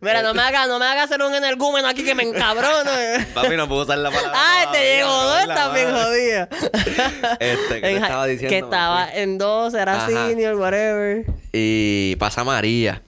[0.00, 2.90] Mira, no me hagas no me haga hacer un energúmeno aquí que me encabrono.
[3.34, 4.32] Papi, no puedo usar la palabra.
[4.34, 5.84] Ah, te me dos, madre.
[5.92, 6.48] jodida.
[7.38, 8.48] Este, ¿qué te En ja- estaba diciendo?
[8.50, 10.06] Que estaba en dos, era Ajá.
[10.06, 11.26] senior, whatever.
[11.52, 13.02] Y pasa María.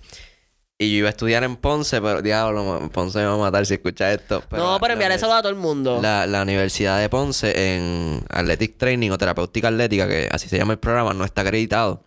[0.76, 3.74] Y yo iba a estudiar en Ponce, pero diablo, Ponce me va a matar si
[3.74, 4.42] escucha esto.
[4.50, 6.00] no, pero la- enviar eso a todo el mundo.
[6.02, 10.74] La, la Universidad de Ponce en Athletic Training o Terapéutica Atlética, que así se llama
[10.74, 12.02] el programa, no está acreditado.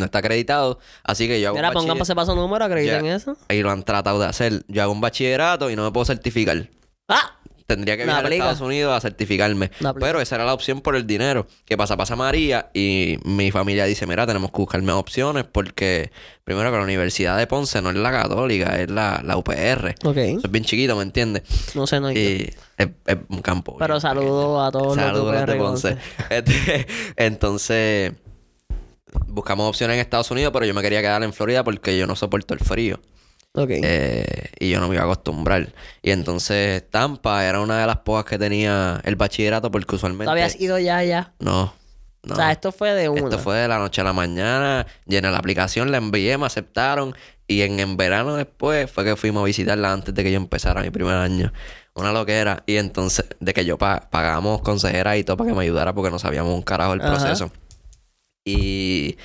[0.00, 3.04] No está acreditado, así que yo hago Mira, un pongan bachiller- pase paso número, acrediten
[3.04, 3.14] Ya.
[3.16, 3.36] eso.
[3.48, 4.64] Y lo han tratado de hacer.
[4.68, 6.68] Yo hago un bachillerato y no me puedo certificar.
[7.08, 7.36] ¡Ah!
[7.66, 8.44] Tendría que No viajar a aplica.
[8.50, 9.70] Estados Unidos a certificarme.
[9.78, 10.04] No aplica.
[10.08, 11.46] Pero esa era la opción por el dinero.
[11.64, 11.96] ¿Qué pasa?
[11.96, 16.10] Pasa María y mi familia dice, mira, tenemos que buscar más opciones porque
[16.42, 19.94] primero que la Universidad de Ponce no es la católica, es la, la UPR.
[20.02, 20.16] Ok.
[20.16, 21.44] Eso es bien chiquito, ¿me entiendes?
[21.76, 23.76] No sé, no hay Y es, es un campo.
[23.78, 25.96] Pero bien saludos a todos los de Saludos a los de UPR Ponce.
[26.28, 28.12] Este, entonces,
[29.26, 32.16] buscamos opciones en Estados Unidos, pero yo me quería quedar en Florida porque yo no
[32.16, 33.00] soporto el frío.
[33.52, 33.70] Ok.
[33.70, 35.72] Eh, y yo no me iba a acostumbrar.
[36.02, 40.26] Y entonces Tampa era una de las pocas que tenía el bachillerato porque usualmente...
[40.26, 41.32] ¿Tú habías ido ya, ya?
[41.40, 41.74] No,
[42.22, 42.34] no.
[42.34, 43.22] O sea, esto fue de una.
[43.22, 44.86] Esto fue de la noche a la mañana.
[45.06, 47.14] Llené la aplicación, la envié, me aceptaron.
[47.48, 50.82] Y en, en verano después fue que fuimos a visitarla antes de que yo empezara
[50.82, 51.52] mi primer año.
[51.94, 52.62] Una loquera.
[52.66, 56.12] Y entonces, de que yo pa- pagamos consejera y todo para que me ayudara porque
[56.12, 57.10] no sabíamos un carajo el Ajá.
[57.10, 57.50] proceso.
[58.44, 59.16] Y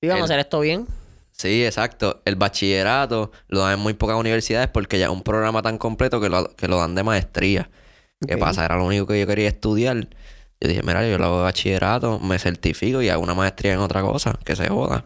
[0.00, 0.86] ¿Y vamos a hacer esto bien?
[1.32, 2.22] Sí, exacto.
[2.24, 6.20] El bachillerato lo dan en muy pocas universidades porque ya es un programa tan completo
[6.20, 7.70] que lo, que lo dan de maestría.
[8.26, 8.40] ¿Qué Ok.
[8.40, 8.64] pasa?
[8.64, 9.96] Era lo único que yo quería estudiar.
[10.60, 13.80] Yo dije, mira, yo lo hago de bachillerato, me certifico y hago una maestría en
[13.80, 15.04] otra cosa, que se joda.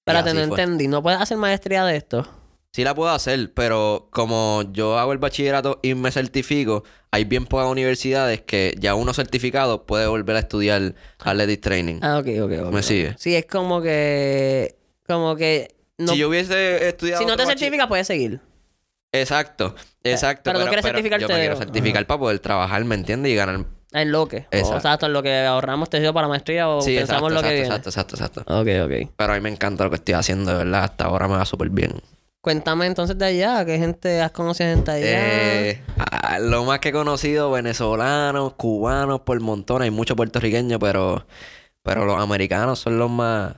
[0.00, 0.62] Espérate, no fue.
[0.62, 0.88] entendí.
[0.88, 2.26] ¿No puedes hacer maestría de esto?
[2.74, 6.82] Sí la puedo hacer, pero como yo hago el bachillerato y me certifico,
[7.12, 12.00] hay bien pocas universidades que ya uno certificado puede volver a estudiar Athletic Training.
[12.02, 12.72] Ah, ok, ok, ok.
[12.72, 13.14] ¿Me sigue?
[13.16, 14.74] Sí, es como que...
[15.06, 15.72] Como que...
[15.98, 17.22] No, si yo hubiese estudiado...
[17.22, 18.40] si no te certificas, puedes seguir.
[19.12, 20.42] Exacto, exacto.
[20.42, 23.30] pero tú quieres certificarte Yo me quiero certificar para poder trabajar, ¿me entiendes?
[23.30, 23.66] Y ganar.
[23.92, 24.38] En lo que.
[24.38, 24.76] O Exacto.
[24.78, 27.60] exacto, en lo que ahorramos te para la maestría o Sí, pensamos exacto, lo que
[27.60, 28.00] exacto, viene.
[28.00, 28.60] exacto, exacto, exacto.
[28.60, 29.12] Ok, ok.
[29.16, 30.82] Pero a mí me encanta lo que estoy haciendo, de verdad.
[30.82, 31.92] Hasta ahora me va súper bien.
[32.44, 35.06] Cuéntame entonces de allá, ¿qué gente has conocido gente allá?
[35.06, 35.82] Eh,
[36.40, 39.80] lo más que he conocido, venezolanos, cubanos, por montón.
[39.80, 41.26] Hay muchos puertorriqueños, pero,
[41.82, 43.54] pero los americanos son los más...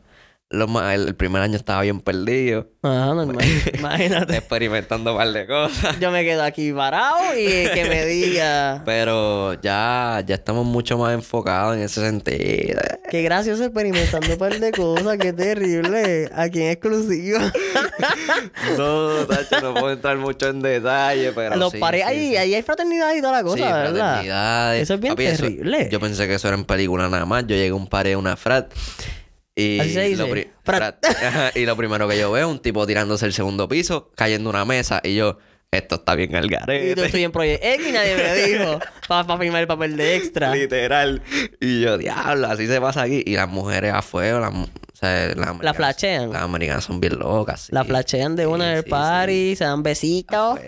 [0.56, 2.68] Los más el, el primer año estaba bien perdido.
[2.82, 3.44] Ajá, normal.
[3.78, 4.36] Imagínate.
[4.36, 5.98] experimentando un par de cosas.
[6.00, 8.82] Yo me quedo aquí parado y que me diga.
[8.84, 12.80] Pero ya, ya estamos mucho más enfocados en ese sentido.
[13.10, 16.30] Qué gracioso experimentando un par de cosas, qué terrible.
[16.34, 17.38] Aquí en exclusivo.
[18.76, 21.56] No, Tacho, no puedo entrar mucho en detalle, pero.
[21.56, 22.36] Los sí, pares, sí, ahí, sí.
[22.36, 24.76] ahí hay fraternidad y toda la cosa, ¿verdad?
[24.76, 25.88] Eso es bien terrible.
[25.90, 27.42] yo pensé que eso era en película nada más.
[27.46, 28.72] Yo llegué a un par de una frat.
[29.58, 30.98] Y Así se dice, Lo pri- frat.
[31.02, 31.24] frat.
[31.24, 34.50] Ajá, y lo primero que yo veo es un tipo tirándose el segundo piso, cayendo
[34.50, 35.00] una mesa.
[35.02, 35.38] Y yo,
[35.70, 37.04] esto está bien al Y tú garete.
[37.06, 40.54] estoy en Proyecto X y nadie me dijo para firmar el papel de extra.
[40.54, 41.22] Literal.
[41.60, 43.22] Y yo, diablo, así se pasa aquí.
[43.26, 46.32] Y las mujeres afuera, las, mu- o sea, las americanas- flashean.
[46.32, 47.62] Las americanas son bien locas.
[47.62, 47.68] sí.
[47.72, 50.58] La flashean de una Sí, en el sí, party, se dan besitos.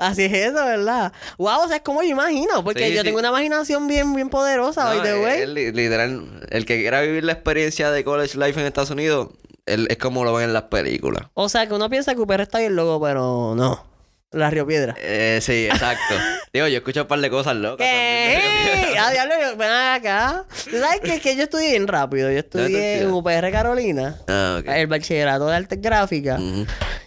[0.00, 1.12] Así es eso, ¿verdad?
[1.38, 3.04] Wow, o sea, es como yo imagino, porque Sí, yo sí.
[3.06, 7.32] tengo una imaginación bien, bien poderosa, No, the eh, literal, el que quiera vivir la
[7.32, 9.28] experiencia de college life en Estados Unidos,
[9.66, 11.24] él, es como lo ven en las películas.
[11.34, 13.88] O sea, que uno piensa que UPR está bien loco, pero no.
[14.32, 14.94] La Río Piedra.
[14.98, 16.14] Eh, sí, exacto.
[16.52, 17.84] Digo, yo escucho un par de cosas locas.
[17.84, 18.38] ¿Qué?
[18.40, 18.98] también.
[19.00, 20.44] Ah, diablo, ven acá.
[20.70, 21.18] ¿Tú sabes qué?
[21.20, 22.30] Que yo estudié bien rápido.
[22.30, 23.10] Yo estudié en?
[23.10, 24.68] UPR Carolina, Ah, ok.
[24.68, 26.40] el bachillerato de artes gráficas.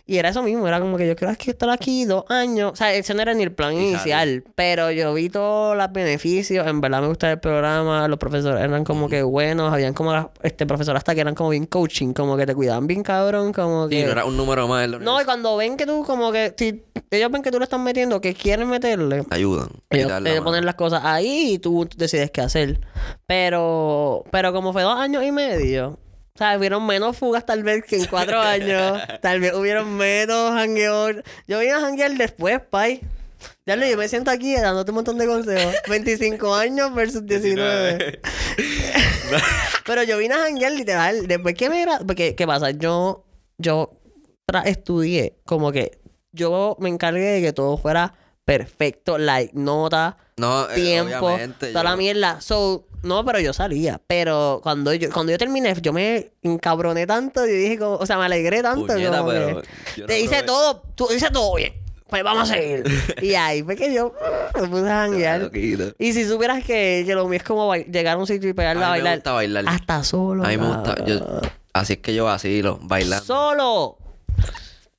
[0.05, 2.73] Y era eso mismo, era como que yo quiero estar aquí dos años.
[2.73, 5.91] O sea, ese no era ni el plan Y inicial, pero yo vi todos los
[5.93, 6.67] beneficios.
[6.67, 10.27] En verdad me gustaba el programa, los profesores eran como que buenos, habían como las,
[10.41, 13.87] este profesores hasta que eran como bien coaching, como que te cuidaban bien cabrón, como
[13.87, 14.01] que...
[14.01, 16.53] Y no era un número más No, y cuando ven que tú como que...
[16.57, 19.25] Si ellos ven que tú le estás metiendo, que quieren meterle...
[19.29, 19.69] Ayudan.
[19.89, 22.81] Ellos la te ponen las cosas ahí y tú decides qué hacer.
[23.25, 25.97] Pero, pero como fue dos años y medio,
[26.35, 28.99] o sea, hubieron menos fugas tal vez que en cuatro años.
[29.21, 31.17] Tal vez hubieron menos jangueos.
[31.47, 33.01] Yo vine a janguear después, pay.
[33.65, 35.75] Ya lo yo me siento aquí dándote un montón de consejos.
[35.89, 38.21] 25 años versus 19.
[39.85, 41.27] Pero yo vine a janguear literal.
[41.27, 41.85] Después que me...
[41.85, 42.71] gra- Porque, ¿qué pasa?
[42.71, 43.25] Yo...
[43.57, 43.99] Yo
[44.65, 45.99] estudié como que...
[46.31, 49.17] Yo me encargué de que todo fuera perfecto.
[49.19, 52.41] Like, nota No, eh, tiempo, obviamente, toda yo- la mierda.
[52.41, 54.01] So, no, pero yo salía.
[54.07, 58.17] Pero cuando yo, cuando yo terminé, yo me encabroné tanto y dije, como, o sea,
[58.17, 58.87] me alegré tanto.
[58.87, 59.67] Puñeta, como pero que,
[59.97, 60.43] yo no te hice probé.
[60.43, 61.73] todo, tú hice todo bien.
[62.09, 62.83] Pues vamos a seguir.
[63.23, 64.13] y ahí fue que yo
[64.55, 65.51] me puse a janguear.
[65.97, 68.87] Y si supieras que, que lo mío es como llegar a un sitio y pegarla
[68.87, 69.17] a, A mí me bailar.
[69.17, 69.65] gusta bailar.
[69.67, 70.43] Hasta solo.
[70.45, 71.03] A mí me gusta.
[71.05, 71.19] Yo,
[71.73, 73.25] así es que yo vacilo, bailando.
[73.25, 73.97] Solo.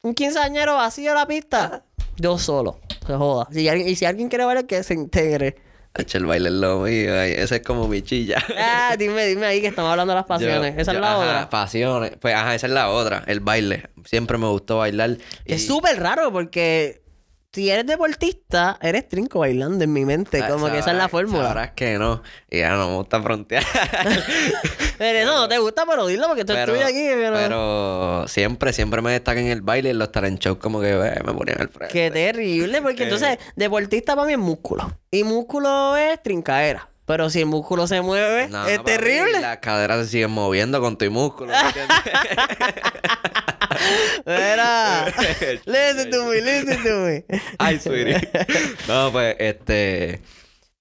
[0.02, 1.84] Un quinceañero vacío la pista.
[2.16, 2.78] Yo solo.
[3.06, 3.46] Se joda.
[3.52, 5.56] Si alguien- y si alguien quiere bailar, que se integre.
[5.96, 7.14] Hacho, el baile es lo mío.
[7.20, 8.42] ay, Ese es como mi chilla.
[8.58, 10.74] Ah, dime, dime ahí que estamos hablando de las pasiones.
[10.74, 11.50] Yo- Esa yo- es la ajá, otra.
[11.50, 12.12] Pasiones.
[12.20, 13.22] Pues ajá, esa es la otra.
[13.28, 13.90] El baile.
[14.04, 15.18] Siempre me gustó bailar.
[15.44, 17.03] Es súper raro porque
[17.54, 20.40] si eres deportista, eres trinco bailando en mi mente.
[20.40, 21.44] sa- Como que esa es la fórmula.
[21.46, 22.22] Sabrás que no.
[22.50, 23.64] Y ya no me gusta frontear.
[24.98, 27.06] Pero eso no te gusta, pero dilo porque esto es tuyo aquí.
[27.14, 27.34] Pero...
[27.36, 30.90] pero siempre, siempre me destaca en el baile y en los talent shows como que
[30.90, 31.92] eh, me ponían al frente.
[31.92, 34.92] Qué terrible, porque entonces deportista para mí es músculo.
[35.10, 36.88] Y músculo es trincaera.
[37.06, 39.40] Pero si el músculo se mueve, No, es terrible.
[39.40, 41.52] Las caderas se siguen moviendo con tu músculo.
[44.26, 45.06] Mira.
[45.66, 47.24] listen to me, listen to me.
[47.58, 48.28] Ay, sweetie.
[48.88, 50.20] No, pues, este...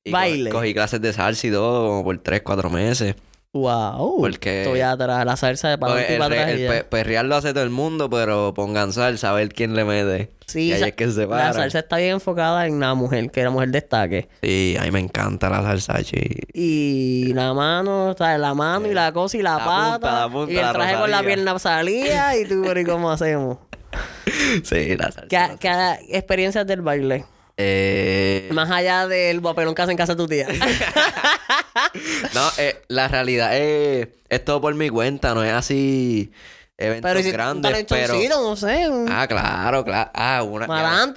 [0.03, 0.49] y co- Baile.
[0.49, 3.15] Cogí clases de salsa y todo como por 3, 4 meses.
[3.53, 4.17] Wow.
[4.19, 6.49] Porque- Estoy atrás, la salsa de para y para atrás.
[6.49, 10.31] el perrear lo hace todo el mundo, pero pongan salsa a ver quién le mete.
[10.47, 11.53] Sí, y ahí es que se La para.
[11.53, 14.27] salsa está bien enfocada en la mujer, que la mujer destaque.
[14.41, 16.19] Sí, a mí me encanta la salsa, chi.
[16.51, 19.91] Y la mano, o sea, la mano y la cosa y la, La pata.
[19.99, 22.85] punta, la punta, y el la traje con la pierna salía y tú, pero ¿y
[22.85, 23.59] cómo hacemos?
[24.63, 25.27] Sí, la salsa.
[25.27, 25.99] ¿Qué, la salsa.
[26.07, 27.25] qué experiencias del baile?
[27.57, 30.47] Eh, Más allá del papelón que hace en casa de tu tía.
[32.33, 36.31] no, eh, la realidad es, es todo por mi cuenta, no es así
[36.77, 38.15] eventos pero si grandes, pero...
[38.41, 38.87] no sé.
[39.09, 40.11] Ah, claro, claro.
[40.13, 40.67] Ah, una...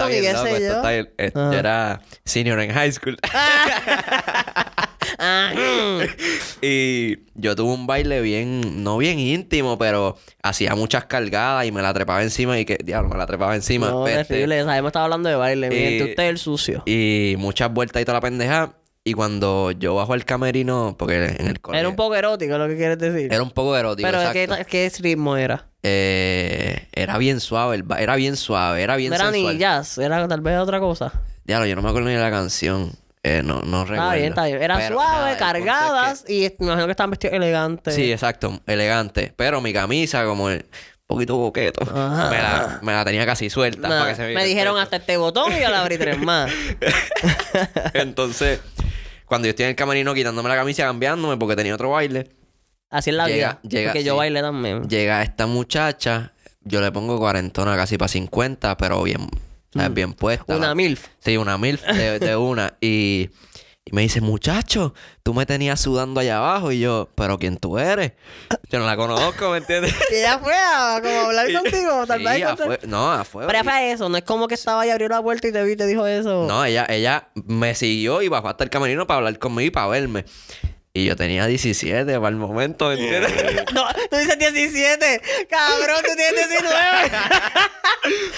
[0.06, 0.82] Bien qué sé yo.
[1.16, 1.52] está.
[1.52, 3.16] Yo era senior en high school.
[5.18, 6.00] Ah, mm.
[6.62, 11.82] y yo tuve un baile bien, no bien íntimo, pero hacía muchas cargadas y me
[11.82, 13.88] la trepaba encima y que, diablo, me la trepaba encima.
[13.90, 14.62] no, Este, terrible.
[14.64, 15.68] Sabemos estaba hablando de baile.
[15.68, 16.82] Y- gente, usted el sucio.
[16.86, 18.74] Y muchas vueltas y toda la pendeja.
[19.08, 21.78] Y cuando yo bajo al camerino, porque en el colegio...
[21.78, 23.32] Era un poco erótico lo que quieres decir.
[23.32, 24.66] Era un poco erótico, pero ¿qué, exacto.
[24.68, 25.68] ¿qué ritmo era?
[25.84, 30.26] Eh, era bien suave, el era bien suave, era bien No era ni jazz, era
[30.26, 31.12] tal vez otra cosa.
[31.44, 32.90] Diablo, yo no me acuerdo ni de la canción.
[33.22, 34.12] Eh, no, no recuerdo.
[34.12, 34.60] Está bien, está bien.
[34.60, 37.94] Eran suaves, el es que- cargadas y me imagino que estaban vestidos elegantes.
[37.94, 39.32] Sí, exacto, elegante.
[39.36, 40.66] Pero mi camisa, como el
[41.08, 41.92] un poquito boqueto, me
[42.42, 43.88] la, me la tenía casi suelta.
[43.88, 46.18] Nah, para que se me el dijeron hasta este botón y yo le abrí tres
[46.18, 46.50] más.
[47.94, 48.60] Entonces,
[49.26, 52.30] cuando yo estoy en el camerino quitándome la camisa, cambiándome porque tenía otro baile,
[52.88, 53.60] Así es la Llega- vida.
[53.68, 54.18] llega, porque yo sí.
[54.18, 54.88] bailé también.
[54.88, 59.28] llega esta muchacha, yo le pongo cuarentona casi para 50, pero bien,
[59.72, 59.92] ¿sabes?
[59.92, 60.54] bien puesta.
[60.54, 60.56] Mm.
[60.58, 61.06] Una La- MILF.
[61.18, 62.74] Sí, una mil de, de una.
[62.80, 63.28] Y,
[63.88, 66.72] y me dice, muchacho, tú me tenías sudando allá abajo.
[66.72, 68.12] Y yo, ¿pero quién tú eres?
[68.68, 69.94] Yo no la conozco, ¿me entiendes?
[70.10, 72.42] Y ella fue a como hablar Y- contigo, tal Sí, vez.
[72.44, 73.46] afue- no, afuera.
[73.46, 75.62] Pero ella fue eso, no es como que estaba ahí, abrió la puerta y te
[75.62, 76.46] vi y te dijo eso.
[76.48, 79.86] No, ella, ella me siguió y bajó hasta el camerino para hablar conmigo y para
[79.86, 80.24] verme.
[80.96, 83.30] Y yo tenía 17 para el momento, ¿me entiendes?
[83.74, 85.20] No, tú dices 17.
[85.50, 86.72] Cabrón, tú tienes 19.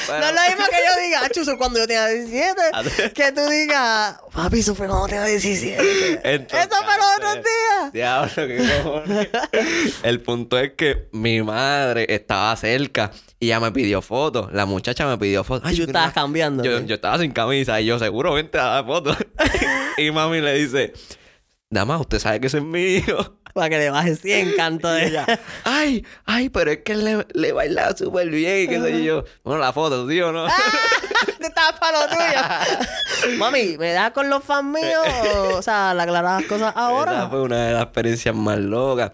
[0.06, 0.20] Bueno.
[0.22, 3.12] No es lo mismo que yo diga, "Ah, Chuzo, cuando yo tenía 17.
[3.14, 6.20] que tú digas, papi, eso fue cuando tenía 17.
[6.24, 7.92] Entonces, eso fue los otros días.
[7.92, 9.28] Diablo, qué cojones.
[10.02, 14.50] El punto es que mi madre estaba cerca y ella me pidió fotos.
[14.52, 15.68] La muchacha me pidió fotos.
[15.68, 16.64] Ay, Tú yo una- cambiando.
[16.64, 19.18] Yo, yo estaba sin camisa y yo seguro vente a dar fotos.
[19.98, 20.94] y mami le dice,
[21.70, 23.38] Dama, usted sabe que ese es mío.
[23.54, 25.26] Para que le bajes 100 canto de ella.
[25.64, 29.24] Ay, ay, pero es que le, le baila súper bien y qué sé yo.
[29.42, 30.46] Bueno, la foto, ¿sí o no?
[31.38, 33.36] Te estabas para lo tuyo.
[33.38, 35.06] Mami, ¿me das con los fans míos?
[35.54, 37.28] O, sea, le aclaras las cosas Esa ahora.
[37.28, 39.12] fue una de las experiencias más locas.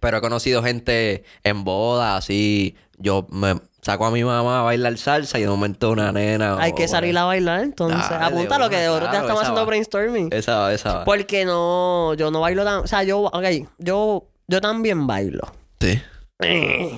[0.00, 2.76] Pero he conocido gente en boda, así.
[3.00, 6.56] Yo me, saco a mi mamá a bailar salsa y de momento una nena.
[6.60, 8.08] Hay o- que salir a bailar, entonces.
[8.08, 9.66] Dale, Apunta lo que de oro claro, estamos haciendo va.
[9.66, 10.28] brainstorming.
[10.32, 11.04] Esa va, esa va.
[11.04, 12.80] Porque no, yo no bailo tan.
[12.80, 13.44] O sea, yo, ok,
[13.78, 15.42] yo, yo también bailo.
[15.80, 16.00] Sí.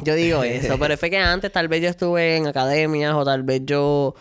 [0.05, 3.43] Yo digo eso, pero fue que antes tal vez yo estuve en academias o tal
[3.43, 4.15] vez yo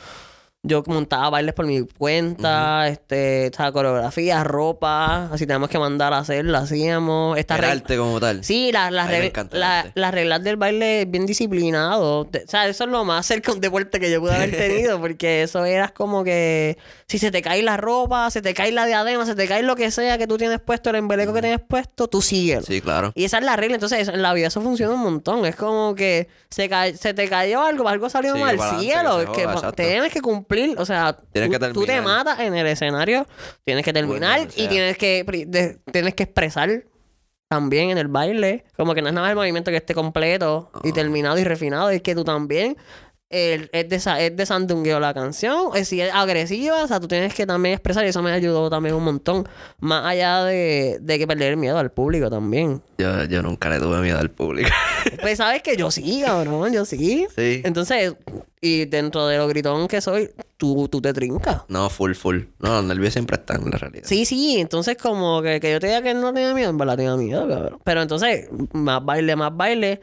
[0.64, 6.14] yo montaba bailes por mi cuenta, este, o sea, coreografía, ropa, así tenemos que mandar
[6.14, 7.38] a hacer, lo hacíamos.
[7.40, 8.44] Esta El reg- arte como tal.
[8.44, 12.20] Sí, las reg- la- las reglas del baile bien disciplinado.
[12.22, 15.00] O sea, eso es lo más cerca de un deporte que yo pude haber tenido,
[15.02, 16.78] porque eso era como que
[17.12, 19.76] si se te cae la ropa, se te cae la diadema, se te cae lo
[19.76, 22.62] que sea que tú tienes puesto, el embeleco que tienes puesto, tú síguelo.
[22.64, 23.12] Sí, claro.
[23.16, 23.76] Y esa es la regla.
[23.76, 25.46] Entonces, en la vida eso funciona un montón.
[25.46, 28.80] Es como que se, ca- se te cayó algo, algo salió Sigue mal.
[28.80, 29.20] Síguelo.
[29.22, 30.76] es que joda, tienes que cumplir.
[30.80, 33.28] O sea, Tienes tú, que tú te matas en el escenario.
[33.66, 34.70] Tienes que terminar y sea.
[34.70, 36.86] tienes que, de- tienes que expresar
[37.50, 38.64] también en el baile.
[38.78, 40.94] Como que no es nada más el movimiento que esté completo y Ah.
[40.94, 41.90] terminado y refinado.
[41.90, 42.78] Es que tú también.
[43.32, 45.70] El- es, de, es de sandungueo la canción.
[45.76, 48.06] Es, si es agresiva, o sea, tú tienes que también expresar.
[48.06, 49.48] Y eso me ayudó también un montón.
[49.80, 52.82] Más allá de, de que perder el miedo al público también.
[52.98, 54.70] Yo, yo nunca le tuve miedo al público.
[55.22, 57.26] Pues sabes que yo sí, cabrón, yo sí.
[57.36, 57.62] sí.
[57.64, 58.16] Entonces,
[58.60, 61.62] y dentro de lo gritón que soy, tú, tú te trincas.
[61.68, 62.40] No, full, full.
[62.60, 64.04] No, los nervios siempre están en la realidad.
[64.08, 66.96] Sí, sí, entonces como que, que yo te diga que no tenía miedo, en verdad
[66.98, 67.80] tenía miedo, cabrón.
[67.84, 70.02] Pero entonces, más baile, más baile,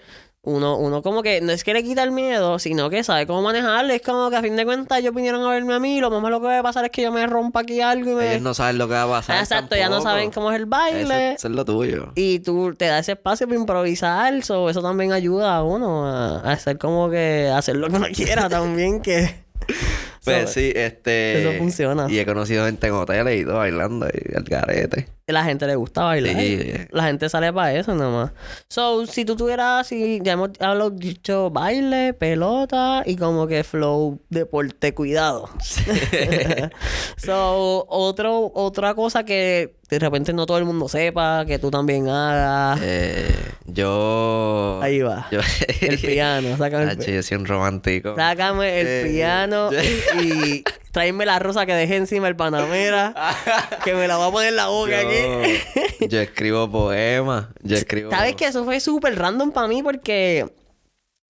[0.48, 3.42] uno, uno como que no es que le quita el miedo, sino que sabe cómo
[3.42, 3.92] manejarlo.
[3.92, 6.22] Es como que a fin de cuentas ellos vinieron a verme a mí, lo más
[6.22, 8.30] malo que va a pasar es que yo me rompa aquí algo y me...
[8.30, 9.36] Ellos no saben lo que va a pasar.
[9.36, 11.32] Ah, Exacto, ya no saben cómo es el baile.
[11.32, 12.12] eso es lo tuyo.
[12.14, 16.40] Y tú te das ese espacio para improvisar, so, eso también ayuda a uno a,
[16.40, 19.46] a hacer como que hacer lo que uno quiera también, que...
[20.24, 21.40] Pues so, sí, este.
[21.40, 22.06] eso funciona.
[22.10, 25.17] Y he conocido gente en hoteles y todo bailando y al garete.
[25.28, 26.34] La gente le gusta bailar.
[26.36, 26.72] Sí.
[26.90, 28.30] La gente sale para eso nada más.
[28.68, 34.20] So, si tú tuvieras, si ya hemos hablado, dicho baile, pelota y como que flow,
[34.30, 35.50] deporte, cuidado.
[37.16, 42.08] so, otro, otra cosa que de repente no todo el mundo sepa, que tú también
[42.08, 42.80] hagas.
[42.82, 43.34] Eh,
[43.66, 44.80] yo.
[44.82, 45.26] Ahí va.
[45.30, 45.40] Yo...
[45.80, 48.14] El piano, sácame el, yo soy un romántico.
[48.16, 49.80] sácame el Eh, piano yo-
[50.22, 53.14] y tráeme la rosa que dejé encima el panamera,
[53.84, 55.17] que me la voy a poner en la boca aquí.
[56.00, 57.46] Yo, yo escribo poemas.
[57.62, 58.10] Yo escribo.
[58.10, 60.46] ¿Sabes que Eso fue súper random para mí porque...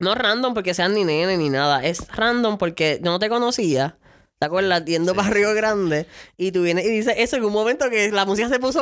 [0.00, 1.84] No random porque sean ni nene ni nada.
[1.84, 3.97] Es random porque yo no te conocía.
[4.40, 4.84] ¿Te acuerdas?
[4.84, 6.06] Yendo para Río Grande.
[6.36, 8.80] Y tú vienes y dices eso en un momento que la música se puso...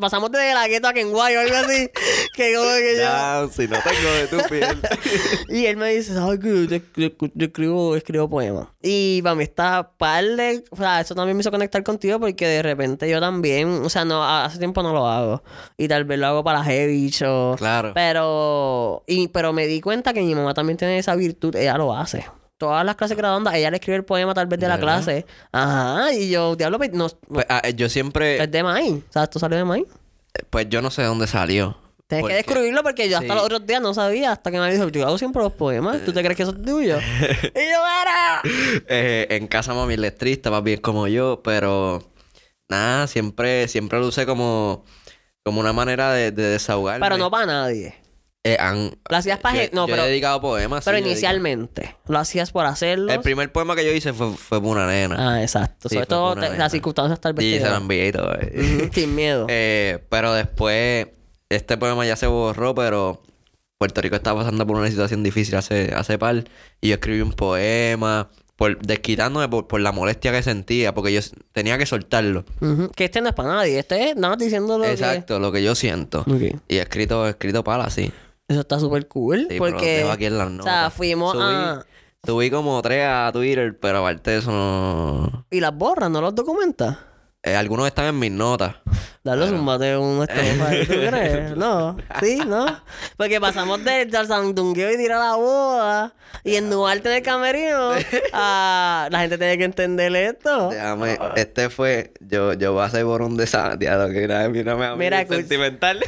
[0.00, 1.88] Pasamos de la gueto a Kenway o algo así.
[2.34, 3.02] que como que yo...
[3.02, 4.78] Ya, si no tengo de tu piel.
[5.48, 6.66] Y él me dice, ¿sabes qué?
[6.66, 8.66] Yo, yo- yo escribo, escribo poemas.
[8.82, 10.64] Y para mí está par de...
[10.70, 13.68] O sea, eso también me hizo conectar contigo porque de repente yo también...
[13.84, 15.44] O sea, no hace tiempo no lo hago.
[15.78, 17.54] Y tal vez lo hago para heavy o...
[17.56, 17.92] Claro.
[17.94, 19.04] Pero...
[19.06, 21.54] Y, pero me di cuenta que mi mamá también tiene esa virtud.
[21.54, 22.26] Ella lo hace.
[22.58, 24.94] Todas las clases graduandas, ella le escribe el poema tal vez de la ¿Verdad?
[25.02, 25.26] clase.
[25.52, 26.12] Ajá.
[26.14, 27.08] Y yo, diablo, pues, no...
[27.28, 28.42] Pues, ah, yo siempre.
[28.42, 28.92] Es de Mai.
[29.08, 29.84] O sea, esto salió de Mai.
[30.50, 31.76] Pues yo no sé de dónde salió.
[32.06, 33.34] Tienes Porque- que descubrirlo porque yo hasta Sí.
[33.34, 34.32] los otros días no sabía.
[34.32, 36.04] Hasta que me dijo, yo hago siempre los poemas.
[36.04, 36.98] ¿Tú te crees que eso es tuyo?
[37.42, 38.40] y yo, era...
[38.88, 42.02] Eh, en casa mami es letrista, papi es como yo, pero
[42.70, 44.84] nada, siempre, siempre lo usé como,
[45.44, 47.04] como una manera de, de desahogarme.
[47.04, 47.96] Pero no para nadie.
[48.46, 50.84] Eh, han- Lo hacías pa' yo- gen- no, yo pero- he dedicado poemas.
[50.84, 51.96] Pero sí, inicialmente.
[52.06, 53.12] Lo hacías por hacerlo.
[53.12, 55.16] El primer poema que yo hice fue, fue por una nena.
[55.34, 55.88] Ah, exacto.
[55.88, 57.44] Sí, Sobre todo te- las circunstancias tal vez.
[57.44, 58.32] y se lo envié y todo.
[58.92, 59.46] Sin miedo.
[59.50, 61.08] Eh, pero después,
[61.48, 63.22] este poema ya se borró, pero
[63.78, 66.44] Puerto Rico estaba pasando por una situación difícil hace, hace par.
[66.80, 71.20] Y yo escribí un poema, por, desquitándome por, por la molestia que sentía, porque yo
[71.52, 72.44] tenía que soltarlo.
[72.94, 73.78] Que este no es para nadie.
[73.78, 76.24] Este es nada diciendo lo Exacto, lo que yo siento.
[76.68, 78.10] Y he escrito, escrito para así.
[78.48, 79.40] Eso está súper cool.
[79.40, 79.98] Sí, pero porque...
[79.98, 80.94] dejo aquí en las o sea, notas.
[80.94, 81.86] fuimos subí, a...
[82.24, 85.46] subí como tres a Twitter, pero aparte de eso no...
[85.50, 86.96] Y las borras, ¿no los documentas?
[87.42, 88.74] Eh, algunos están en mis notas.
[89.22, 89.46] Bueno.
[89.46, 91.56] un mate un estrofa, ¿tú crees?
[91.56, 92.66] No, sí, no.
[93.16, 97.90] Porque pasamos de sandungueo y tirar la boda y en Duarte en el camerino
[98.32, 100.70] a la gente tiene que entender esto.
[100.70, 102.14] Déjame, este fue...
[102.20, 103.90] Yo, yo pasé por un desastre.
[103.90, 106.00] Lo que una vez mira, me Mira, sentimental.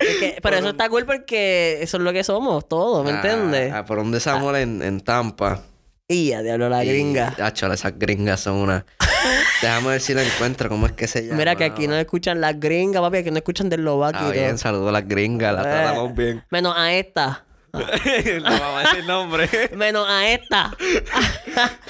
[0.00, 3.72] Es que- pero eso está cool porque eso es lo que somos todos, ¿me entiendes?
[3.72, 5.60] Ah, por un desamor en, en Tampa.
[6.08, 7.36] Y ya, diablo, la Y, gringa.
[7.40, 8.84] Hacho, esas gringas son una...
[9.62, 10.68] Déjame ver si lo encuentro.
[10.68, 11.36] ¿Cómo es que se llama?
[11.36, 14.20] Mira que aquí no escuchan las gringas, papi, aquí no escuchan del Lovaquio.
[14.26, 15.54] Ah, bien, saludo a las gringas.
[15.54, 15.70] Las Eh.
[15.70, 16.42] tratamos bien.
[16.50, 17.44] Menos a esta.
[17.72, 19.48] no vamos a decir nombre.
[19.76, 20.76] Menos a esta.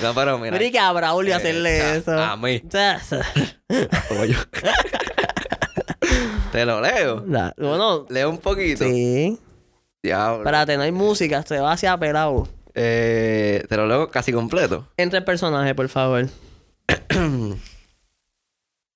[0.03, 0.59] no, pero mira.
[0.59, 2.13] Mira que a Braulio Eh, hacerle eso.
[2.13, 2.61] a mí.
[2.67, 3.25] O sea, o sea,
[4.09, 4.37] Como yo.
[6.53, 7.25] Te lo leo.
[7.27, 8.85] la- bueno, Leo un poquito.
[8.85, 9.39] sí.
[10.03, 10.51] Diablo.
[10.51, 12.49] No hay música, se va hacia pelado.
[12.75, 14.87] Eh, te lo leo casi completo.
[14.97, 16.27] Entre el personaje, por favor.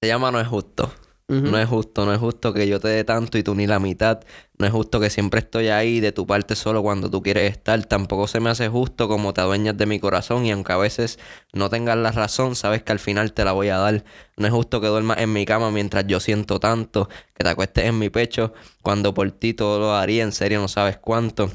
[0.01, 0.91] Se llama No es justo.
[1.27, 3.79] No es justo, no es justo que yo te dé tanto y tú ni la
[3.79, 4.21] mitad.
[4.59, 7.83] No es justo que siempre estoy ahí de tu parte solo cuando tú quieres estar.
[7.87, 11.19] Tampoco se me hace justo como te adueñas de mi corazón y aunque a veces
[11.55, 14.05] no tengas la razón, sabes que al final te la voy a dar.
[14.37, 17.87] No es justo que duermas en mi cama mientras yo siento tanto, que te acuestes
[17.87, 18.53] en mi pecho
[18.83, 21.51] cuando por ti todo lo haría, en serio no sabes cuánto.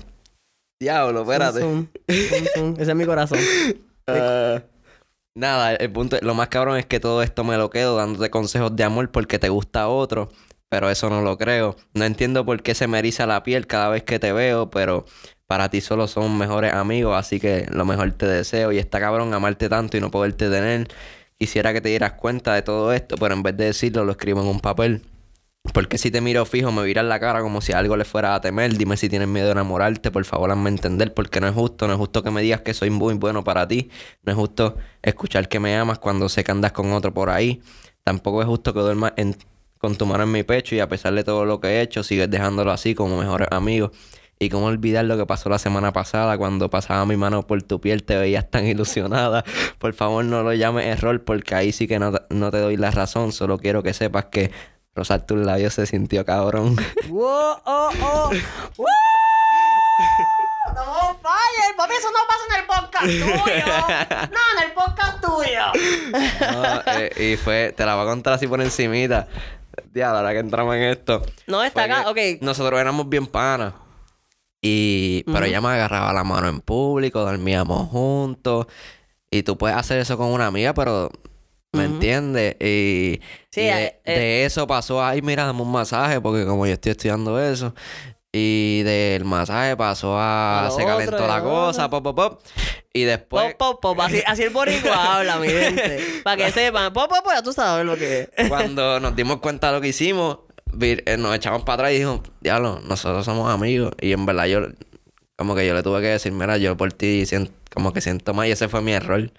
[0.82, 1.60] Diablo, espérate.
[1.60, 2.74] Zum, zum, zum.
[2.80, 3.40] Ese es mi corazón.
[4.12, 4.64] Ah,
[5.40, 8.76] nada, el punto, lo más cabrón es que todo esto me lo quedo dándote consejos
[8.76, 10.30] de amor porque te gusta otro,
[10.70, 11.76] pero eso no lo creo.
[11.94, 15.06] No entiendo por qué se me eriza la piel cada vez que te veo, pero
[15.48, 18.72] para ti solo son mejores amigos, así que lo mejor te deseo.
[18.72, 20.88] Y está cabrón amarte tanto y no poderte tener.
[21.40, 24.42] Quisiera que te dieras cuenta de todo esto, pero en vez de decirlo lo escribo
[24.42, 25.02] en un papel.
[25.74, 28.42] Porque si te miro fijo, me miras la cara como si algo le fuera a
[28.42, 28.78] temer.
[28.78, 31.94] Dime si tienes miedo de enamorarte, por favor, hazme entender, porque no es justo, no
[31.94, 33.90] es justo que me digas que soy muy bueno para ti.
[34.24, 37.62] No es justo escuchar que me amas cuando sé que andas con otro por ahí.
[38.04, 39.14] Tampoco es justo que duermas
[39.78, 42.04] con tu mano en mi pecho y a pesar de todo lo que he hecho,
[42.04, 43.92] sigues dejándolo así como mejores amigos.
[44.40, 47.82] Y cómo olvidar lo que pasó la semana pasada cuando pasaba mi mano por tu
[47.82, 49.44] piel, te veías tan ilusionada.
[49.78, 52.92] Por favor, no lo llames error porque ahí sí que no, no te doy la
[52.92, 53.34] razón.
[53.34, 54.52] Solo quiero que sepas que
[55.00, 56.76] rozar tus labios se sintió cabrón.
[57.10, 57.58] ¡Wow!
[57.66, 58.30] ¡Oh, oh!
[60.68, 61.76] ¡Estamos on fire!
[61.76, 63.66] Papi, eso no pasa en el podcast tuyo.
[64.32, 65.66] No, en el podcast tuyo.
[66.52, 69.28] No, eh, y fue, te la voy a contar así por encimita.
[69.92, 71.22] Diablo, ahora que entramos en esto.
[71.48, 72.10] No, está acá.
[72.10, 72.18] Ok.
[72.42, 73.74] Nosotros éramos bien panas.
[74.62, 75.46] Y, pero Ujú.
[75.46, 78.68] ella me agarraba la mano en público, dormíamos juntos.
[79.32, 81.12] Y tú puedes hacer eso con una amiga, pero
[81.74, 81.94] ¿me Ujú.
[81.96, 82.56] entiendes?
[82.60, 84.20] Y, Sí, y de, eh, eh.
[84.20, 87.74] de eso pasó, ay, mira, dame un masaje, porque como yo estoy estudiando eso.
[88.32, 90.66] Y del masaje pasó a.
[90.70, 92.04] Lo se calentó la cosa, otro.
[92.04, 92.42] pop, pop, pop.
[92.94, 93.56] Y después.
[93.56, 94.00] Pop, pop, pop.
[94.02, 96.00] Así, así el boricua habla, mi gente.
[96.24, 96.94] Para que sepan.
[96.94, 98.48] Pop, pop, pop, ya tú sabes lo que es.
[98.50, 100.40] Cuando nos dimos cuenta de lo que hicimos,
[100.80, 103.94] eh, nos echamos para atrás y dijimos, diablo, nosotros somos amigos.
[104.00, 104.60] Y en verdad yo,
[105.36, 108.34] como que yo le tuve que decir, mira, yo por ti siento, como que siento
[108.34, 109.32] más y ese fue mi error.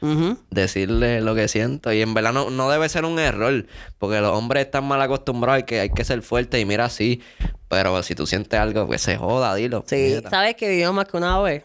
[0.51, 1.93] Decirle lo que siento.
[1.93, 3.67] Y en verdad no, no debe ser un error,
[3.99, 7.21] porque los hombres están mal acostumbrados y que hay que ser fuerte y mira así.
[7.69, 9.85] Pero si tú sientes algo, pues se joda, dilo.
[9.87, 10.21] Sí.
[10.29, 11.65] ¿sabes que vivimos más que una vez?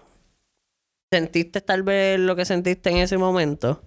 [1.15, 3.81] ¿Sentiste tal vez lo que sentiste en ese momento?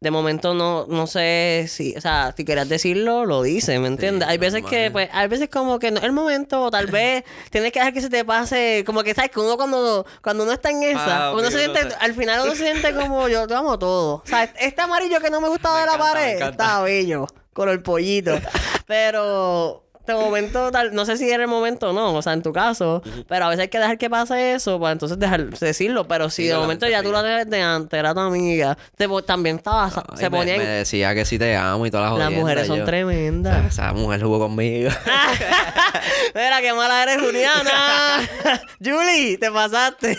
[0.00, 4.28] De momento no, no sé si, o sea, si querías decirlo, lo dices, ¿me entiendes?
[4.28, 7.22] hay veces que, pues, hay veces como que no es el momento, o tal vez
[7.50, 10.54] tienes que dejar que se te pase, como que sabes que uno cuando, cuando uno
[10.54, 13.54] está en esa, Ah, uno se siente, al final uno se siente como yo te
[13.54, 14.16] amo todo.
[14.16, 17.26] O sea, este amarillo que no me gustaba Me de la encanta, pared, está bello,
[17.52, 18.40] con el pollito.
[18.86, 22.42] Pero de momento, tal, no sé si era el momento o no, o sea, en
[22.42, 26.06] tu caso, pero a veces hay que dejar que pase eso, para entonces dejar decirlo.
[26.08, 29.08] Pero si Sí, de momento ya tú la debes de antes, era tu amiga, te,
[29.24, 30.58] también estaba, Ay, se me, ponían.
[30.58, 33.66] me decía que sí te amo y todas las Las jodiendas, mujeres son yo- tremendas.
[33.66, 34.90] Esa mujer jugó conmigo.
[36.34, 38.20] Mira, qué mala eres, Juliana.
[38.84, 40.18] Julie, te pasaste.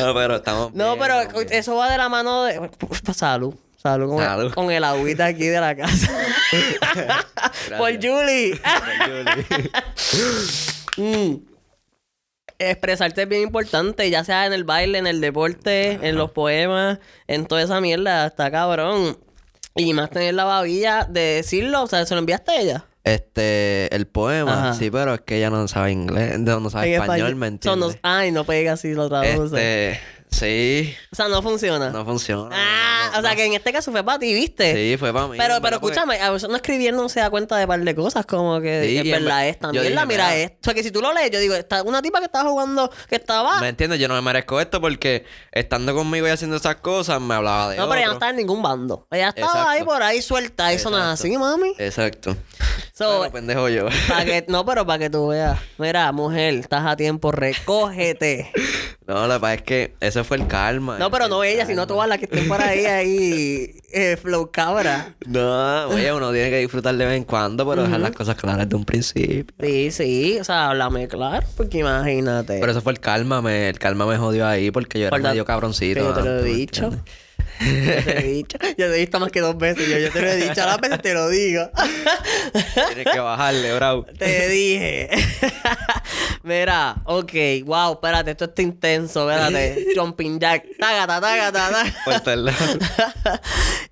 [0.00, 1.48] no, pero estamos no, bien, pero bien.
[1.52, 2.70] eso va de la mano de.
[3.14, 3.54] Salud.
[3.86, 4.46] Salud con, Salud.
[4.46, 6.10] El, con el agüita aquí de la casa.
[7.78, 8.58] Por Julie.
[10.96, 11.38] Mm.
[12.56, 17.00] Expresarte es bien importante, ya sea en el baile, en el deporte, en los poemas,
[17.26, 19.18] en toda esa mierda, está cabrón.
[19.74, 22.84] Y más tener la babilla de decirlo, o sea, ¿se lo enviaste a ella?
[23.02, 24.74] Este, el poema, Ajá.
[24.74, 27.86] sí, pero es que ella no sabe inglés, no sabe En español, ¿me So, no-
[27.86, 27.98] entiendes?
[28.04, 29.90] ay, no pega así, lo traduce.
[29.90, 30.00] Este,
[30.34, 31.90] sí, O sea, no funciona.
[31.90, 32.50] no funciona.
[32.52, 34.74] ah, no, no, o sea, que en este caso fue para ti, ¿viste?
[34.74, 35.36] Sí, fue para mí.
[35.38, 37.94] Pero, pero porque- escúchame, a veces no escribiendo no se da cuenta de par de
[37.94, 40.56] cosas, como que Sí, es verdad ver- esta mierda, mira esto.
[40.60, 42.90] O sea, que si tú lo lees, yo digo, está una tipa que estaba jugando,
[43.08, 43.60] que estaba...
[43.60, 43.98] ¿Me entiendes?
[44.00, 47.76] Yo no me merezco esto porque estando conmigo y haciendo esas cosas me hablaba de
[47.76, 49.06] no, pero ella no estaba en ningún bando.
[49.10, 49.68] Ella estaba Exacto.
[49.70, 51.10] ahí por ahí suelta, eso Exacto.
[51.12, 51.72] así, mami.
[51.78, 52.36] Exacto.
[52.96, 53.88] So, Bueno, pendejo yo.
[54.08, 55.58] pa' que, no, pero para que tú veas.
[55.78, 58.52] Mira, mujer, estás a tiempo, recógete.
[59.08, 60.96] no, que pasa es que ese fue el karma.
[60.96, 61.70] No, pero no ella, karma.
[61.72, 65.16] sino todas las que estén por ahí, ahí, eh, flow cabra.
[65.26, 68.68] No, oye, uno tiene que disfrutar de vez en cuando, pero dejar las cosas claras
[68.68, 69.52] de un principio.
[69.60, 72.60] Sí, sí, o sea, háblame claro, porque imagínate.
[72.60, 75.30] Pero eso fue el karma, me, el karma me jodió ahí porque yo era la-
[75.30, 75.94] medio cabroncito.
[75.98, 76.84] Pero yo te lo he antes, ¿me dicho.
[76.84, 77.12] entiendes?
[77.60, 78.58] Yo te lo he dicho.
[78.60, 79.88] Yo te he visto más que dos veces.
[79.88, 80.62] Yo, yo te lo he dicho.
[80.62, 81.70] A las veces te lo digo.
[82.88, 84.06] Tienes que bajarle, bro.
[84.18, 85.10] Te dije.
[86.42, 87.32] Mira, ok.
[87.64, 88.32] Wow, espérate.
[88.32, 89.30] Esto está intenso.
[89.30, 89.86] Espérate.
[89.94, 90.64] Jumping jack.
[90.78, 92.60] Tágata, tágata, tágata.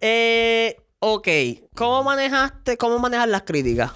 [0.00, 1.28] Eh, ok.
[1.74, 3.92] ¿Cómo manejaste, cómo manejas las críticas?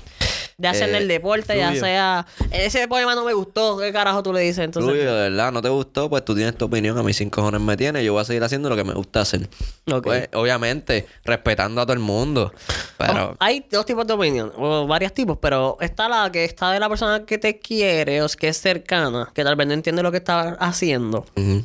[0.59, 2.27] Sea en eh, el deporte, ya sea.
[2.51, 3.77] Ese poema no me gustó.
[3.77, 4.65] ¿Qué carajo tú le dices?
[4.65, 4.91] Entonces.
[4.91, 7.61] Fluyo, de verdad, no te gustó, pues tú tienes tu opinión, a mí sin cojones
[7.61, 9.49] me tiene, yo voy a seguir haciendo lo que me gusta hacer.
[9.93, 10.05] Ok.
[10.05, 12.53] Pues, obviamente, respetando a todo el mundo.
[12.97, 16.73] Pero, Oh, hay dos tipos de opinión, o varios tipos, pero está la que está
[16.73, 20.03] de la persona que te quiere o que es cercana, que tal vez no entiende
[20.03, 21.27] lo que está haciendo.
[21.37, 21.63] ujú.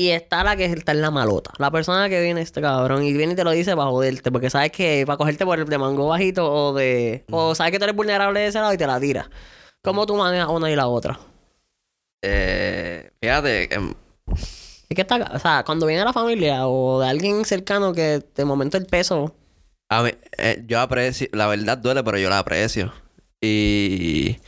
[0.00, 1.52] Y está la que está en la malota.
[1.58, 4.48] La persona que viene este cabrón y viene y te lo dice para joderte, porque
[4.48, 7.26] sabes que para cogerte por el de mango bajito o de.
[7.30, 9.28] O sabes que tú eres vulnerable de ese lado y te la tira.
[9.82, 11.20] ¿Cómo tú manejas una y la otra?
[12.22, 13.92] Eh, fíjate, em,
[14.88, 15.16] Es que está.
[15.34, 19.34] O sea, cuando viene la familia o de alguien cercano que de momento el peso.
[19.90, 22.90] a mí, eh, yo aprecio, la verdad duele, pero yo la aprecio.
[23.38, 24.40] Y, y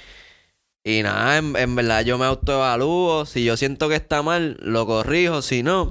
[0.85, 3.25] nada, en, en verdad yo me autoevalúo.
[3.27, 5.43] Si yo siento que está mal, lo corrijo.
[5.43, 5.91] Si no,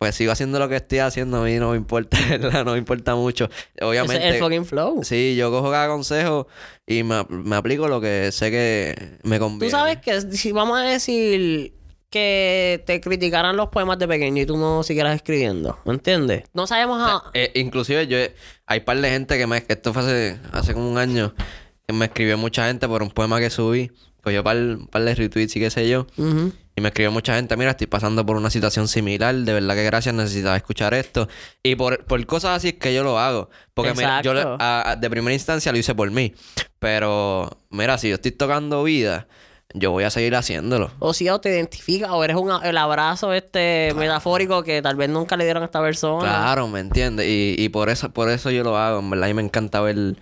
[0.00, 1.42] pues sigo haciendo lo que estoy haciendo.
[1.42, 2.64] A mí no me importa, ¿verdad?
[2.64, 3.50] No me importa mucho.
[3.82, 4.28] Obviamente.
[4.28, 5.04] es el fucking flow.
[5.04, 6.46] Sí, yo cojo cada consejo
[6.86, 9.70] y me, me aplico lo que sé que me conviene.
[9.70, 11.74] Tú sabes que si vamos a decir
[12.08, 16.44] que te criticaran los poemas de pequeño y tú no siguieras escribiendo, ¿me entiendes?
[16.54, 17.30] No sabemos a...
[17.34, 18.16] Eh, inclusive yo
[18.66, 21.34] hay par de gente que me esto fue hace, hace como un año
[21.90, 23.90] que me escribió mucha gente por un poema que subí
[24.22, 24.56] pues yo par,
[24.90, 26.06] par de retweets y qué sé yo
[26.76, 29.84] y me escribió mucha gente mira estoy pasando por una situación similar de verdad que
[29.84, 31.26] gracias necesitaba escuchar esto
[31.62, 34.96] y por, por cosas así es que yo lo hago porque mira, yo a- a-
[34.96, 36.34] de primera instancia lo hice por mí
[36.78, 39.26] pero mira si yo estoy tocando vida
[39.72, 43.32] yo voy a seguir haciéndolo O si o te identificas o eres un, el abrazo
[43.32, 46.24] este metafórico que tal vez nunca le dieron a esta persona.
[46.28, 47.26] Claro, ¿me entiendes?
[47.28, 49.28] Y, y por eso por eso yo lo hago, en verdad.
[49.28, 50.16] Y me encanta ver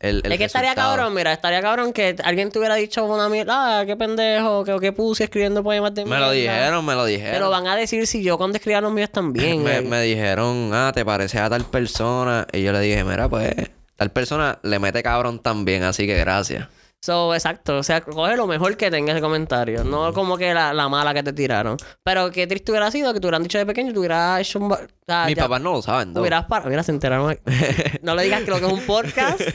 [0.00, 3.04] el, el, el es que estaría cabrón, mira, estaría cabrón que alguien te hubiera dicho
[3.04, 6.54] una mierda, ah, qué pendejo, que, que puse escribiendo poemas de Me lo mierda".
[6.54, 7.40] dijeron, me lo dijeron.
[7.40, 9.62] lo van a decir si yo cuando escribía los míos también.
[9.64, 9.82] me, eh.
[9.82, 12.46] me dijeron, ah, te pareces a tal persona.
[12.52, 13.54] Y yo le dije, mira, pues,
[13.96, 16.68] tal persona le mete cabrón también, así que gracias.
[17.02, 17.78] So, exacto.
[17.78, 19.84] O sea, coge lo mejor que tenga ese comentario.
[19.84, 21.76] No como que la, la mala que te tiraron.
[22.02, 24.72] Pero qué triste hubiera sido que te hubieran dicho de pequeño y hubieras hecho un...
[24.72, 26.20] o sea, Mis papás no lo saben, ¿no?
[26.20, 26.68] Hubieras parado.
[26.70, 27.38] Mira, se enteraron.
[28.02, 29.40] no le digas que lo que es un podcast.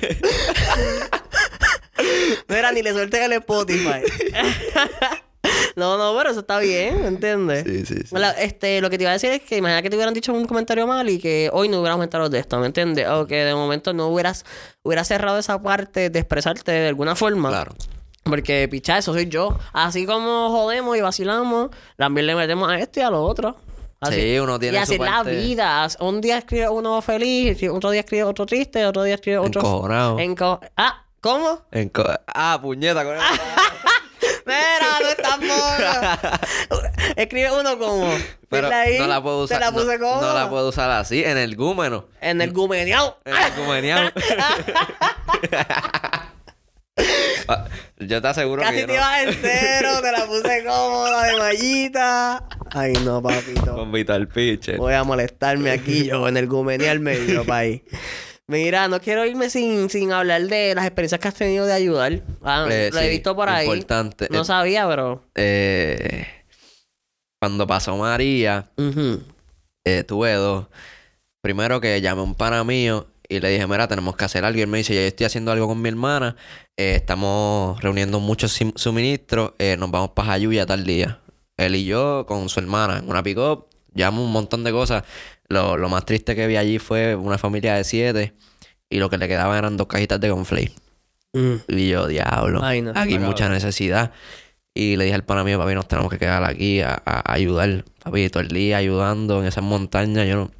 [2.48, 4.02] Mira, ni le suelten el Spotify.
[5.76, 7.64] no, no, pero eso está bien, ¿me entiendes?
[7.66, 8.16] Sí, sí, sí.
[8.16, 10.34] La- este, lo que te iba a decir es que imagina que te hubieran dicho
[10.34, 13.08] un comentario mal y que hoy no hubiéramos entrado de esto, ¿me entiendes?
[13.10, 14.46] O que de momento no hubieras,
[14.84, 17.50] hubieras cerrado esa parte de expresarte de alguna forma.
[17.50, 17.74] Claro.
[18.24, 19.58] Porque, picha, eso soy yo.
[19.74, 23.56] Así como jodemos y vacilamos, también le metemos a esto y a lo otro.
[24.00, 24.20] Así.
[24.20, 25.88] Sí, uno tiene Y su así es la vida.
[26.00, 29.62] Un día escribe uno feliz, otro día escribe otro triste, otro día escribe otro...
[29.62, 30.18] Encojonado.
[30.18, 31.62] Enco- ah, ¿cómo?
[31.72, 33.16] Enco- ah, puñeta, con
[34.46, 36.82] Mira, no estás mono.
[37.16, 38.10] Escribe uno como...
[38.50, 39.60] Pero ahí, no la puedo usar.
[39.60, 40.22] Te la puse no, como...
[40.22, 42.06] no la puedo usar así, en el gúmeno.
[42.20, 43.20] En el gumeneado.
[43.26, 44.14] En el.
[47.48, 47.66] Ah,
[48.00, 51.24] Yo te aseguro que Casi yo te no- ibas en cero, te la puse cómoda
[51.24, 52.48] de mallita.
[52.72, 53.76] Ay, no, papito.
[53.76, 54.78] Con Vital Pitcher.
[54.78, 57.82] Voy a molestarme aquí yo en el gumenial medio, país.
[58.48, 62.22] Mira, no quiero irme sin, sin hablar de las experiencias que has tenido de ayudar.
[62.44, 63.66] Ah, Eh, lo he visto por ahí.
[63.68, 64.28] importante.
[64.30, 65.24] No Eh, sabía, pero...
[65.36, 66.26] Eh,
[67.42, 69.24] cuando pasó María, Ujú.
[69.86, 70.68] eh, tuve dos.
[71.42, 74.60] Primero que llamé a un pana mío y le dije, mira, tenemos que hacer algo.
[74.60, 76.36] Y él me dice, yo estoy haciendo algo con mi hermana.
[76.78, 79.54] eh, estamos reuniendo muchos suministros.
[79.78, 81.20] nos vamos para Jayuya tal día.
[81.58, 83.68] Él y yo con su hermana en una pick-up.
[83.94, 85.04] Llevamos un montón de cosas.
[85.48, 88.34] Lo, lo más triste que vi allí fue una familia de siete.
[88.90, 90.74] Y lo que le quedaban eran dos cajitas de conflay.
[91.34, 91.56] Mm.
[91.70, 92.62] Y yo, diablo.
[92.64, 94.12] Ay, no, aquí hay mucha necesidad.
[94.74, 97.86] Y le dije al pana mío, papi, nos tenemos que quedar aquí a, ayudar.
[98.04, 100.28] Papi, todo el día ayudando en esas montañas.
[100.28, 100.52] Yo no,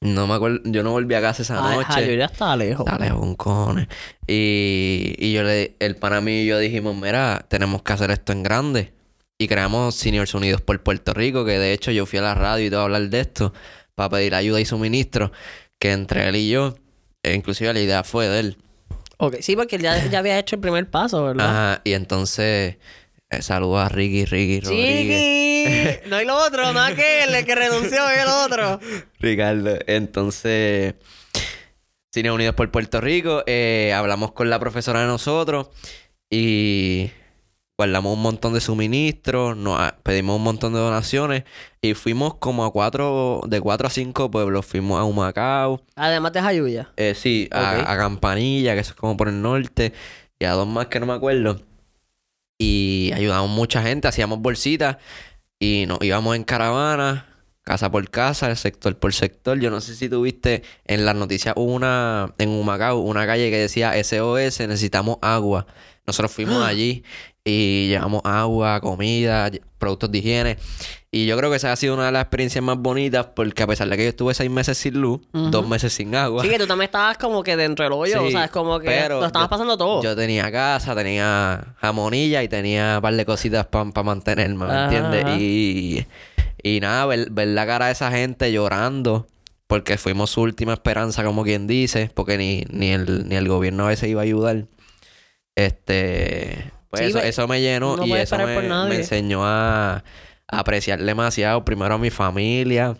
[0.00, 1.88] no me acuerdo, yo no volví a casa esa Ay, noche.
[1.90, 2.86] ay, yo ya estaba lejos.
[2.86, 3.88] Está lejos, con cojones.
[4.26, 8.32] Y, y yo le, el pana mío y yo dijimos, mira, tenemos que hacer esto
[8.32, 8.92] en grande.
[9.38, 12.66] Y creamos Seniors Unidos por Puerto Rico, que de hecho yo fui a la radio
[12.66, 13.52] y todo a hablar de esto,
[13.94, 15.30] para pedir ayuda y suministro,
[15.78, 16.74] que entre él y yo,
[17.22, 18.58] e inclusive la idea fue de él.
[19.18, 21.46] Ok, sí, porque él ya, ya había hecho el primer paso, ¿verdad?
[21.48, 22.76] Ajá, y entonces
[23.28, 25.20] eh, saludo a Ricky, Ricky Rodríguez.
[25.20, 26.08] Chiqui.
[26.08, 28.80] No hay lo otro, no aquel, el que renunció es el otro.
[29.18, 29.78] Ricardo.
[29.86, 30.94] Entonces,
[32.12, 35.68] Cine Unidos por Puerto Rico, eh, hablamos con la profesora de nosotros
[36.30, 37.10] y
[37.78, 41.44] guardamos un montón de suministros, nos, ah, pedimos un montón de donaciones
[41.82, 44.64] y fuimos como a cuatro, de cuatro a cinco pueblos.
[44.64, 46.92] Fuimos a Humacao, Además de Jayuya.
[46.96, 49.92] eh, sí, a, Campanilla, que eso es como por el norte,
[50.38, 51.60] y a dos más que no me acuerdo.
[52.58, 54.96] Y ayudamos mucha gente, hacíamos bolsitas
[55.58, 57.26] y nos íbamos en caravana
[57.62, 59.58] casa por casa, sector por sector.
[59.58, 63.92] Yo no sé si tuviste en las noticias una, en Humacao, una calle que decía
[64.02, 65.66] SOS, necesitamos agua.
[66.06, 67.02] Nosotros fuimos allí
[67.48, 70.56] y llevamos agua, comida, productos de higiene.
[71.12, 73.66] Y yo creo que esa ha sido una de las experiencias más bonitas porque a
[73.68, 76.42] pesar de que yo estuve seis meses sin luz, dos meses sin agua.
[76.42, 78.86] Sí, que tú también estabas como que dentro del hoyo, o sea, es como que
[78.88, 80.02] pero lo estabas yo- pasando todo.
[80.02, 84.84] Yo tenía casa, tenía jamonilla y tenía un par de cositas para mantenerme, ¿me Ajá,
[84.84, 85.24] entiendes?
[85.24, 85.36] ajá.
[85.38, 86.06] Y,
[86.62, 89.28] y nada, ver, ver la cara de esa gente llorando
[89.68, 93.84] porque fuimos su última esperanza, como quien dice, porque ni, ni, el, ni el gobierno
[93.86, 94.66] a veces iba a ayudar.
[95.54, 100.02] Este, pues Sí, eso, eso me llenó no y eso me, enseñó a, a
[100.48, 102.96] apreciar demasiado primero a mi familia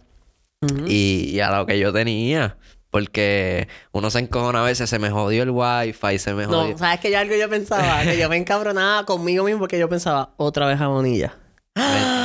[0.87, 2.57] y, y a lo que yo tenía.
[2.91, 6.73] Porque uno se encojona a veces, se me jodió el wifi, se me jodió.
[6.73, 9.89] No, sabes que yo algo yo pensaba, que yo me encabronaba conmigo mismo porque yo
[9.89, 11.35] pensaba, otra vez jamonilla.
[11.35, 11.46] ¿Me-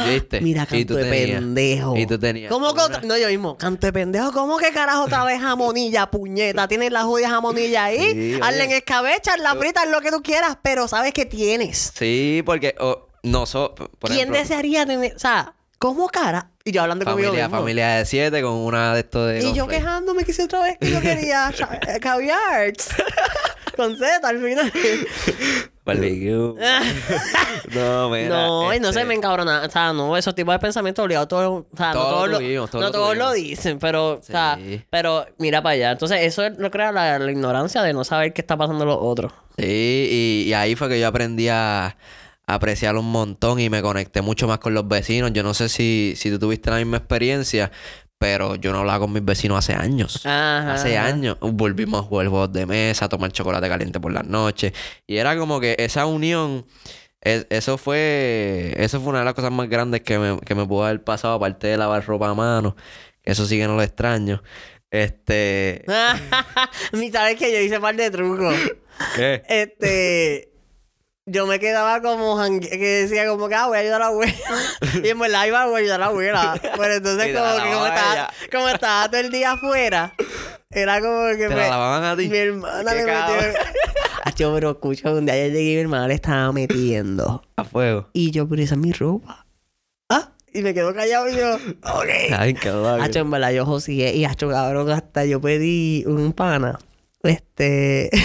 [0.10, 0.42] ¿Viste?
[0.42, 1.98] Mira, Y tú canto de tenías- pendejo.
[1.98, 2.52] Y tú tenías.
[2.52, 3.02] ¿Cómo que una- otra?
[3.04, 3.58] No, yo mismo.
[3.58, 4.32] Canto de pendejo.
[4.32, 6.68] ¿Cómo que carajo otra vez jamonilla, puñeta?
[6.68, 8.00] Tienes la jodida jamonilla ahí.
[8.14, 8.64] Sí, Hazla oye.
[8.64, 11.92] en escabecha, la frita, lo que tú quieras, pero sabes que tienes.
[11.98, 13.90] Sí, porque oh, nosotros.
[14.00, 15.16] Por ¿Quién ejemplo, desearía tener?
[15.16, 16.50] O sea, ¿cómo cara?
[16.64, 17.60] Y yo hablando conmigo Familia, mismo.
[17.60, 19.44] familia de siete con una de estos de.
[19.44, 21.52] Y yo quejándome que si otra vez que yo quería
[21.88, 22.72] eh, caviar.
[23.76, 24.72] Con Z al final.
[25.84, 26.54] Barbecue.
[27.74, 28.30] no, mira.
[28.30, 29.64] no, y no este, se me encabrona.
[29.66, 31.66] O sea, no, esos tipos de pensamientos obligados todos.
[31.72, 33.48] O sea, no Todos lo, tuvimos, todos no lo todos lo tuvimos.
[33.50, 34.82] dicen, pero, o sea, Sí.
[34.90, 35.92] pero mira para allá.
[35.92, 38.98] Entonces, eso es- no crea la, la ignorancia de no saber qué está pasando los
[39.00, 39.32] otros.
[39.58, 41.96] Sí, y, y ahí fue que yo aprendí a, a
[42.54, 45.32] apreciar un montón y me conecté mucho más con los vecinos.
[45.34, 47.72] Yo no sé si, si tú tuviste la misma experiencia,
[48.22, 50.24] pero yo no hablaba con mis vecinos hace años.
[50.28, 50.76] Ajá.
[50.76, 54.74] Hace años volvimos a jugar juegos de mesa, a tomar chocolate caliente por las noches.
[55.08, 56.68] Y era como que esa unión,
[57.22, 60.68] es- eso fue eso fue una de las cosas más grandes que me, que me
[60.68, 62.76] pudo haber pasado, aparte de lavar ropa a mano.
[63.24, 64.44] Eso sí que no lo extraño.
[64.92, 65.84] Este...
[66.94, 68.54] Mi sabes que yo hice par de trucos.
[69.16, 69.42] ¿Qué?
[69.50, 70.51] Este.
[71.32, 74.34] Yo me quedaba como que decía como que ah, voy a ayudar a la abuela.
[75.04, 76.60] y en verdad iba a ayudar a la abuela.
[76.62, 78.30] Pero entonces como que como estaba, ella.
[78.52, 80.14] como estaba todo el día afuera,
[80.72, 82.28] era como que ¿Te me- la lavaban a ti?
[82.28, 83.06] mi hermana me metió.
[83.14, 83.54] cabrón.
[84.26, 87.44] Acho, pero escucha, un día yo llegué y mi hermana le estaba metiendo.
[87.56, 88.10] A fuego.
[88.14, 89.46] Y yo, pero esa es mi ropa.
[90.10, 92.10] Ah, y me quedo callado y yo, ok.
[92.38, 93.02] Ay, qué vago.
[93.02, 96.78] Hacho, en verdad, yo josigué y hacho, cabrón, hasta yo pedí un pana.
[97.24, 98.10] Este.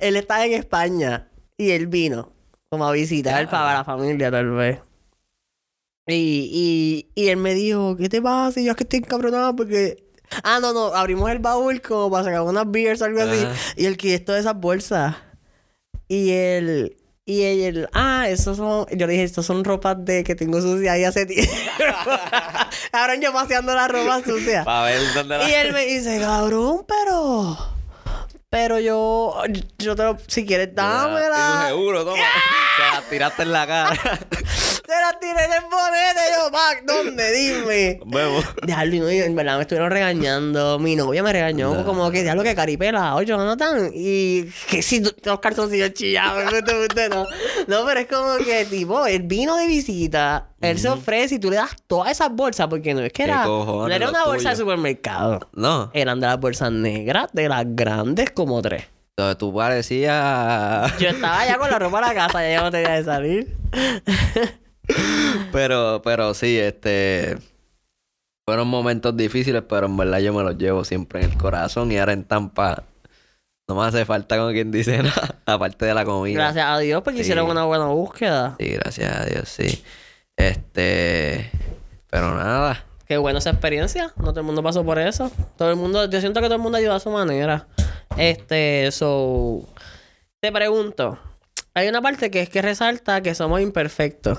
[0.00, 2.32] él estaba en España y él vino
[2.68, 4.80] como a visitar para la familia, tal vez.
[6.06, 8.60] Y, y, y él me dijo, ¿qué te pasa?
[8.60, 10.04] Y yo es que estoy encabronado porque...
[10.42, 13.46] Ah, no, no, abrimos el baúl como para sacar unas beers o algo así.
[13.76, 15.16] Y él quitó todas esas bolsas.
[16.08, 16.96] Y él...
[17.28, 20.92] Y él, ah, esos son, yo le dije, estos son ropas de que tengo sucia
[20.92, 21.50] ahí hace tiempo.
[22.92, 24.62] Cabrón, yo paseando la ropa sucia.
[24.62, 25.50] Para ver dónde la...
[25.50, 27.75] Y él me dice, cabrón, pero.
[28.56, 29.34] Pero yo.
[29.78, 30.16] Yo te lo.
[30.26, 31.66] Si quieres, dámela.
[31.68, 32.16] seguro, toma.
[32.16, 33.90] Te la tiraste en la cara.
[34.86, 36.20] Te la tiré en el bonete.
[36.36, 37.32] Yo, Mac, ¿dónde?
[37.32, 38.00] Dime.
[38.06, 38.44] Vemos.
[38.64, 40.78] Diablo, y no, en verdad me estuvieron regañando.
[40.78, 41.74] Mi novia me regañó.
[41.74, 41.84] No.
[41.84, 43.16] Como que, diablo, que caripela.
[43.16, 43.90] Oye, Jonathan.
[43.92, 46.44] Y que si los calzoncillos chillados.
[47.10, 47.26] no.
[47.66, 50.50] no, pero es como que, tipo, él vino de visita.
[50.60, 52.68] Él se ofrece y tú le das todas esas bolsas.
[52.68, 53.44] Porque no es que ¿Qué era.
[53.44, 55.40] No era una bolsa de supermercado.
[55.52, 55.90] No.
[55.94, 58.84] Eran de las bolsas negras, de las grandes, como tres.
[59.16, 60.96] Entonces tú parecías...
[60.98, 63.56] Yo estaba ya con la ropa en la casa, ya yo no tenía que salir.
[65.52, 67.36] Pero, pero sí, este...
[68.48, 71.98] Fueron momentos difíciles, pero en verdad yo me los llevo siempre en el corazón y
[71.98, 72.84] ahora en Tampa
[73.68, 76.34] no me hace falta como quien dice nada, aparte de la comida.
[76.38, 77.22] Gracias a Dios porque Sí.
[77.22, 78.54] hicieron una buena búsqueda.
[78.60, 79.82] Sí, gracias a Dios, sí.
[80.36, 81.50] Este...
[82.08, 82.84] Pero nada.
[83.06, 84.12] Qué buena esa experiencia.
[84.16, 85.30] No todo el mundo pasó por eso.
[85.56, 87.66] Todo el mundo, yo siento que todo el mundo ayuda a su manera.
[88.16, 89.62] Este, so.
[90.40, 91.18] Te pregunto.
[91.76, 94.38] Hay una parte que es que resalta que somos imperfectos.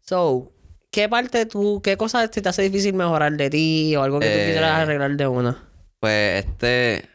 [0.00, 0.52] So,
[0.90, 4.26] ¿qué parte tú, qué cosa se te hace difícil mejorar de ti o algo que
[4.26, 5.66] tú Eh, quisieras arreglar de una?
[5.98, 7.08] Pues este...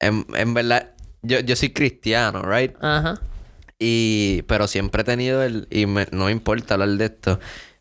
[0.00, 0.90] En, en verdad,
[1.22, 2.74] yo, yo soy cristiano, ¿right?
[2.80, 3.20] Ajá.
[3.78, 7.40] Y, pero siempre he tenido el, y me- no me importa hablar de esto,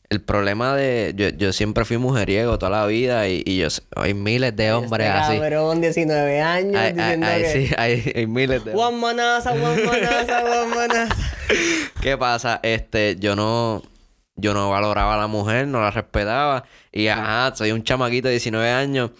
[0.10, 4.14] el problema de, yo, yo siempre fui mujeriego toda la vida y, y yo, hay
[4.14, 5.38] miles de hombres Este así.
[5.40, 7.52] cabrón, 19 años, Hay, diciendo hay- que...
[7.68, 11.16] sí, hay, hay miles de Juan Manaza, Juan Manaza, Juan Manaza.
[12.02, 12.60] ¿Qué pasa?
[12.64, 13.84] Este, yo no,
[14.36, 16.64] yo no valoraba a la mujer, no la respetaba.
[16.92, 19.12] Y ajá, soy un chamaquito de 19 años.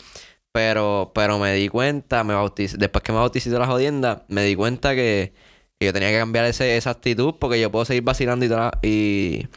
[0.52, 4.44] Pero, pero me di cuenta, me bauticé, después que me bauticé de la jodienda, me
[4.44, 5.32] di cuenta que,
[5.80, 8.46] que yo tenía que cambiar ese, esa actitud porque yo puedo seguir vacilando
[8.82, 9.48] y, y,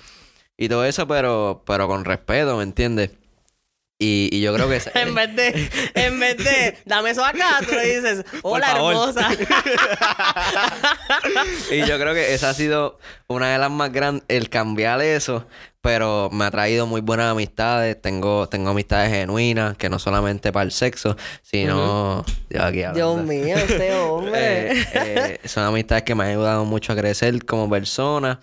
[0.56, 3.10] y todo eso, pero, pero con respeto, ¿me entiendes?
[3.98, 4.82] Y, y yo creo que...
[4.94, 9.28] En vez de, en vez de, dame eso acá, tú le dices, hola hermosa.
[11.70, 12.98] y yo creo que esa ha sido
[13.28, 15.46] una de las más grandes, el cambiar eso,
[15.82, 18.00] pero me ha traído muy buenas amistades.
[18.00, 22.24] Tengo, tengo amistades genuinas, que no solamente para el sexo, sino.
[22.50, 23.22] Yo aquí Dios hablando.
[23.24, 24.72] mío, este hombre.
[24.94, 28.40] Eh, eh, son amistades que me han ayudado mucho a crecer como persona.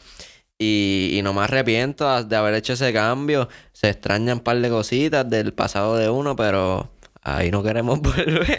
[0.62, 3.48] Y, y no me arrepiento de haber hecho ese cambio.
[3.72, 6.90] Se extrañan un par de cositas del pasado de uno, pero
[7.22, 8.58] ahí no queremos volver.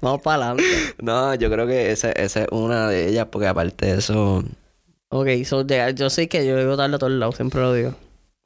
[0.00, 0.64] Vamos para adelante.
[1.02, 4.42] no, yo creo que esa, esa es una de ellas, porque aparte de eso.
[5.08, 7.94] Ok, so, de- yo sé que yo llego tarde a todos lados, siempre lo digo.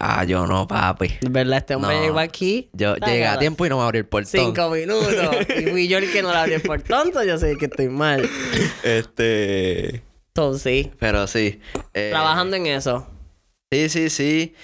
[0.02, 1.10] Ah, yo no, papi.
[1.28, 2.02] Verdad, este hombre No.
[2.02, 2.68] llegó aquí.
[2.72, 4.30] Yo llegué a tiempo y no me abrí el portón.
[4.46, 5.36] Cinco minutos.
[5.58, 8.28] y fui yo el que no la abrí por tonto, yo sé que estoy mal.
[8.82, 10.02] Este.
[10.30, 10.90] Entonces, sí.
[10.98, 11.60] Pero sí.
[11.94, 13.06] eh, Trabajando en eso.
[13.70, 14.54] Sí, sí, sí.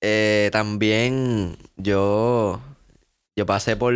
[0.00, 2.60] Eh, también yo,
[3.36, 3.94] yo pasé por,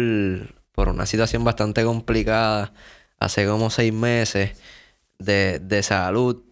[0.73, 2.73] por una situación bastante complicada
[3.19, 4.59] hace como seis meses
[5.19, 6.43] de, de salud.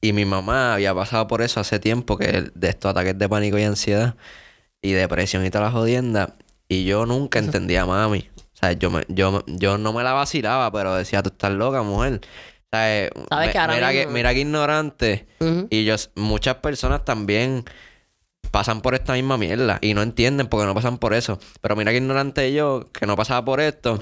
[0.00, 3.58] Y mi mamá había pasado por eso hace tiempo, que de estos ataques de pánico
[3.58, 4.14] y ansiedad
[4.80, 6.36] y depresión y toda la jodienda.
[6.68, 8.28] Y yo nunca entendía a mami.
[8.36, 11.82] O sea, yo, me, yo, yo no me la vacilaba, pero decía, tú estás loca,
[11.82, 12.20] mujer.
[13.28, 15.26] ¿Sabes que ahora mira, que, mismo- mira que ignorante.
[15.70, 17.64] Y yo, muchas personas también
[18.50, 21.38] pasan por esta misma mierda y no entienden porque no pasan por eso.
[21.60, 23.98] Pero mira que ignorante yo, que no pasaba por esto,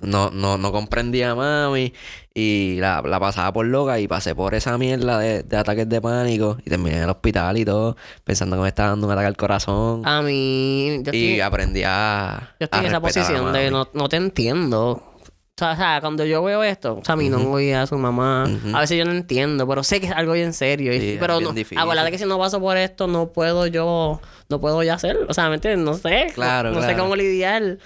[0.00, 1.92] no, no, no comprendía a mami
[2.34, 6.00] y la, la pasaba por loca y pasé por esa mierda de, de ataques de
[6.00, 9.28] pánico y terminé en el hospital y todo, pensando que me estaba dando un ataque
[9.28, 10.02] al corazón.
[10.06, 12.54] A mí, yo y aprendí a.
[12.60, 15.13] yo estoy a en esa posición de no, no te entiendo.
[15.56, 18.42] O sea, o sea, cuando yo veo esto, o sea, mi novia, a su mamá,
[18.74, 20.92] a veces yo no entiendo, pero sé que es algo bien serio.
[20.92, 24.60] y- Sí, pero no, acuérdate que si no paso por esto, no puedo yo, no
[24.60, 25.26] puedo ya hacerlo.
[25.28, 25.84] O sea, ¿me entiendes?
[25.84, 26.26] No sé.
[26.34, 27.78] Claro, no, no sé cómo lidiar.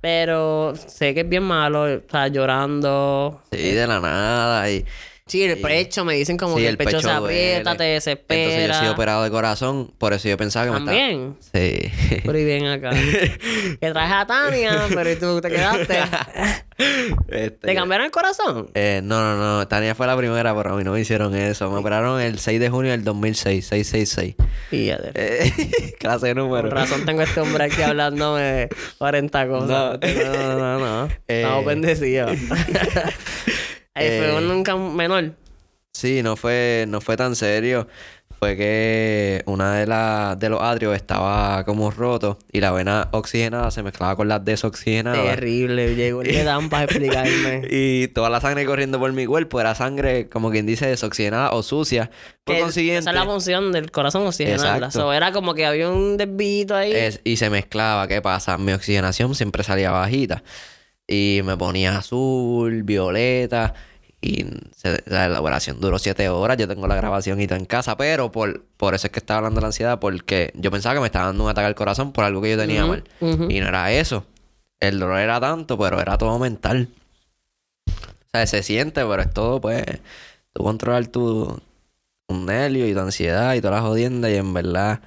[0.00, 3.40] Pero sé que es bien malo, o sea, llorando.
[3.50, 4.70] Sí, de la nada.
[4.70, 4.84] Y,
[5.28, 7.78] Sí, el pecho, me dicen como Sí, que el, el pecho, se pecho aprieta, duele.
[7.78, 8.42] te desespera.
[8.44, 10.96] entonces yo soy operado de corazón, por eso yo pensaba que me estaba.
[10.96, 11.36] También.
[11.40, 12.20] Sí.
[12.24, 12.90] Pero y bien acá.
[13.80, 15.98] que traes a Tania, pero ¿y tú te quedaste?
[17.28, 18.68] Este, ¿Te cambiaron el corazón?
[18.74, 19.66] Eh, no, no, no.
[19.66, 21.70] Tania fue la primera, pero a mí no me hicieron eso.
[21.70, 24.34] Me operaron el 6 de junio del 2006, 666.
[24.68, 25.10] Fíjate.
[25.14, 26.68] Eh, clase de número.
[26.68, 28.68] Con razón tengo este hombre aquí hablándome de
[28.98, 29.68] 40 cosas.
[29.68, 30.78] No, no, no.
[30.78, 31.04] no.
[31.28, 31.40] Eh.
[31.40, 32.30] Estamos bendecidos.
[33.96, 34.36] Fue Eh.
[34.36, 35.32] un nunca menor.
[35.92, 37.88] Sí, no fue, no fue tan serio.
[38.38, 43.70] Fue que una de las de los atrios estaba como roto y la vena oxigenada
[43.70, 45.24] se mezclaba con las desoxigenadas.
[45.36, 45.94] Terrible.
[45.94, 47.62] Llegó el que dan para explicarme.
[47.70, 51.62] Y toda la sangre corriendo por mi cuerpo era sangre, como quien dice, desoxigenada o
[51.62, 52.10] sucia.
[52.44, 54.30] Por Que consiguiente, Esa es la función del corazón.
[54.90, 56.92] So, era como que había un desvío ahí.
[56.92, 58.06] es- y se mezclaba.
[58.06, 58.58] ¿Qué pasa?
[58.58, 60.42] Mi oxigenación siempre salía bajita.
[61.08, 63.72] Y me ponía azul, violeta.
[64.20, 64.44] Y
[64.74, 66.56] se- la elaboración duró siete horas.
[66.56, 67.96] Yo tengo la grabación y todo en casa.
[67.96, 69.98] Pero por, por eso es que estaba hablando de la ansiedad.
[70.00, 72.56] Porque yo pensaba que me estaba dando un ataque al corazón por algo que yo
[72.58, 73.04] tenía mal.
[73.50, 74.24] Y no era eso.
[74.80, 76.88] El dolor era tanto, pero era todo mental.
[77.88, 79.84] O sea, se siente, pero es todo, pues,
[80.52, 81.60] tú controlar tu,
[82.26, 84.30] tu nervio y tu ansiedad y todas las jodiendas.
[84.30, 85.00] Y en verdad,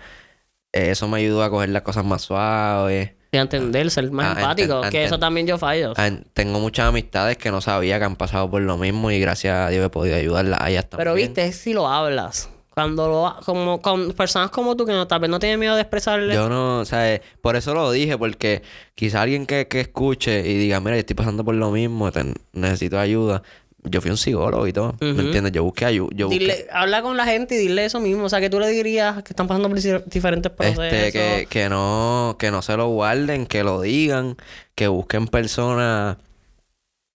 [0.72, 3.12] eh, eso me ayudó a coger las cosas más suaves.
[3.32, 4.82] Y a entender, ser más Ah, empático.
[4.90, 5.94] que eso también yo fallo.
[5.98, 9.56] Ah, Tengo muchas amistades que no sabía que han pasado por lo mismo y gracias
[9.56, 11.06] a Dios he podido ayudarlas a ellas también.
[11.06, 12.50] Pero viste, es si lo hablas.
[12.74, 15.82] Cuando lo como con personas como tú que no, tal vez no tienen miedo de
[15.82, 16.34] expresarle.
[16.34, 18.62] Yo no, o sea, eh, por eso lo dije, porque
[18.96, 22.34] quizá alguien que, que escuche y diga, mira, yo estoy pasando por lo mismo, te-
[22.54, 23.44] necesito ayuda.
[23.84, 25.54] Yo fui un psicólogo y todo, ¿me entiendes?
[25.54, 26.10] Yo busqué ayuda.
[26.14, 28.26] Yo busqué, Dile, habla con la gente y dile eso mismo.
[28.26, 30.84] O sea, que tú le dirías que están pasando por dif- diferentes procesos.
[30.86, 34.36] este, que, que no, que no se lo guarden, que lo digan,
[34.76, 36.18] que busquen personas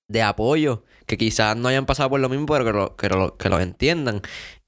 [0.09, 3.37] de apoyo, que quizás no hayan pasado por lo mismo, pero que lo, que lo,
[3.37, 4.23] que lo entiendan.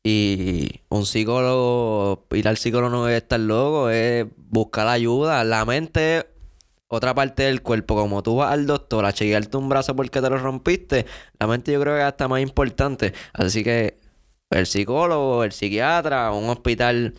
[0.04, 5.42] Y un psicólogo, ir al psicólogo no es estar loco, es buscar ayuda.
[5.44, 6.26] La mente es
[6.88, 7.94] otra parte del cuerpo.
[7.94, 11.06] Como tú vas al doctor a chequearte un brazo porque te lo rompiste,
[11.38, 13.12] la mente yo creo que es hasta más importante.
[13.32, 13.96] Así que
[14.50, 17.14] el psicólogo, el psiquiatra, un hospital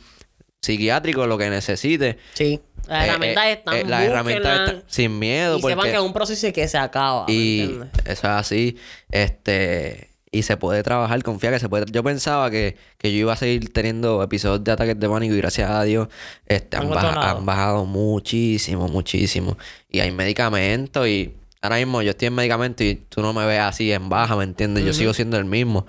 [0.61, 2.17] psiquiátrico, lo que necesite.
[2.33, 2.59] Sí.
[2.87, 3.75] Las Eh, herramientas eh, están.
[3.75, 5.57] eh, las herramientas están sin miedo.
[5.57, 7.25] Y sepan porque- que es un proceso y que se acaba.
[7.27, 8.77] ¿me y eso es así.
[9.11, 10.09] Este.
[10.31, 11.85] Y se puede trabajar, confía que se puede.
[11.91, 15.37] Yo pensaba que, que yo iba a seguir teniendo episodios de ataques de pánico y
[15.37, 16.09] gracias a Dios
[16.45, 17.07] este, han, baja-
[17.39, 19.57] han bajado muchísimo, muchísimo.
[19.89, 23.59] Y hay medicamentos y ahora mismo yo estoy en medicamento y tú no me ves
[23.61, 24.83] así en baja, ¿me entiendes?
[24.83, 25.85] Yo sigo siendo el mismo.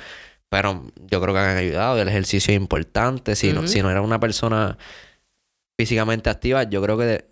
[0.50, 2.00] pero yo creo que han ayudado.
[2.00, 3.34] El ejercicio es importante.
[3.36, 4.78] Si, no, si no era una persona
[5.78, 7.04] físicamente activa, yo creo que...
[7.04, 7.24] de-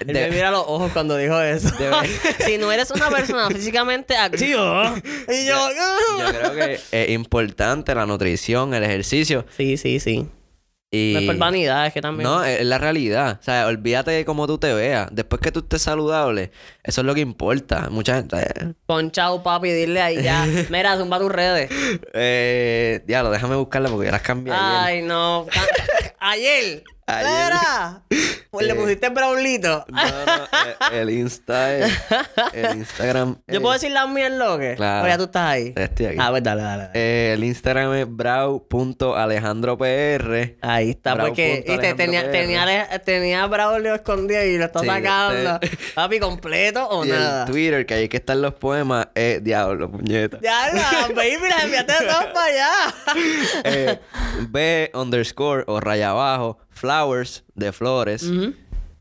[0.00, 1.68] Él de- me mira los ojos cuando dijo eso.
[2.44, 4.94] Si no eres una persona físicamente activa.
[5.28, 5.68] y yo.
[5.70, 9.46] yo creo que es importante la nutrición, el ejercicio.
[9.56, 10.28] Sí, sí, sí.
[10.90, 11.12] Y...
[11.14, 12.28] No es por vanidad, es que también.
[12.28, 13.38] No, es la realidad.
[13.40, 15.08] O sea, olvídate de cómo tú te veas.
[15.10, 16.52] Después que tú estés saludable,
[16.84, 17.88] eso es lo que importa.
[17.90, 18.36] Mucha gente...
[18.38, 20.46] eh, Ponchao, papi, dile ahí ya.
[20.70, 21.68] Mira, zumba tus redes.
[22.12, 24.64] Eh, diablo, déjame buscarla porque ya las cambié ayer.
[24.78, 25.46] Ay, no.
[26.20, 26.84] Ayer.
[27.06, 27.52] Ayer.
[27.52, 28.02] Mira.
[28.50, 28.76] Pues le Eh.
[28.76, 29.84] pusiste braulito.
[29.88, 31.92] No, no, eh, el Insta es...
[32.54, 34.74] El Instagram Yo puedo decir la mía en lo que.
[34.76, 35.04] Claro.
[35.04, 35.74] O ya tú estás ahí.
[35.76, 36.16] Estoy aquí.
[36.18, 36.88] Ah, pues dale, dale.
[36.94, 40.56] Eh, el Instagram es brau.alejandropr.
[40.62, 44.80] Ahí está, Bravo porque punto y te, tenía, tenía, tenía Braulio escondido y lo está
[44.80, 45.58] Sí, sacando.
[45.60, 47.44] este- Papi, ¿completo o Y nada?
[47.44, 50.38] el Twitter, que ahí que están los poemas, es diablo, puñeta.
[50.42, 52.70] La baby, las enviaste todas para allá.
[53.64, 54.00] Eh,
[54.48, 58.24] B underscore o raya abajo, flowers de flores.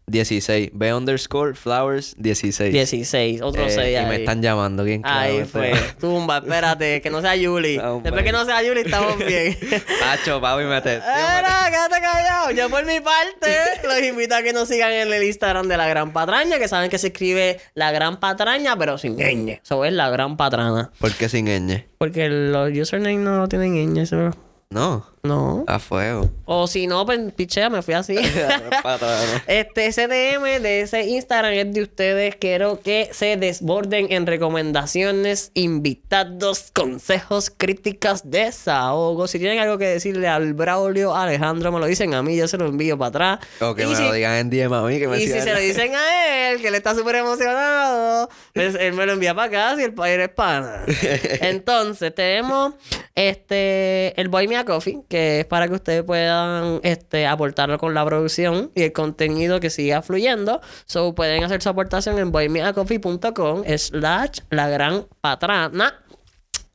[0.08, 0.72] 16.
[0.74, 2.74] B underscore flowers 16.
[2.74, 4.06] 16, otro Eh, 6 y ahí.
[4.06, 4.84] me están llamando.
[4.84, 5.74] ¿Quién Ahí claro, fue.
[6.00, 7.78] Tumba, espérate, que no sea Yuli.
[8.04, 9.58] Después que no sea Yuli, estamos bien.
[10.00, 10.96] Pacho, papi, me te...
[10.96, 12.52] Era, quédate callado.
[12.52, 15.88] Yo por mi parte los invito a que nos sigan en el Instagram de La
[15.88, 19.60] Gran Patraña, que saben que se escribe La Gran Patraña, pero sin ñ.
[19.64, 20.92] Eso es La Gran Patrana.
[21.00, 21.86] ¿Por qué sin ñ?
[21.98, 24.32] Porque los usernames no tienen ñ, eso
[24.70, 25.64] No, no.
[25.68, 26.30] a fuego.
[26.44, 28.18] O si no, pues pichea, me fui así.
[29.48, 32.36] Este, ese DM de ese Instagram es de ustedes.
[32.36, 39.28] Quiero que se desborden en recomendaciones, invitados, consejos, críticas, desahogo.
[39.28, 42.58] Si tienen algo que decirle al Braulio, Alejandro, me lo dicen a mí, yo se
[42.58, 43.08] lo envío para
[43.38, 43.40] atrás.
[43.62, 45.40] O que Y me si- lo digan en DM a mí, que me y si
[45.40, 49.34] se lo dicen a él, que él está súper emocionado, pues él me lo envía
[49.34, 50.84] para acá si el país es pana.
[51.42, 52.74] Entonces, tenemos
[53.16, 58.04] este el Boy Mia Coffee, que es para que ustedes puedan este, aportarlo con la
[58.04, 60.60] producción y el contenido que siga fluyendo.
[60.88, 66.04] So, pueden hacer su aportación en boymeacoffee.com slash la gran patrana.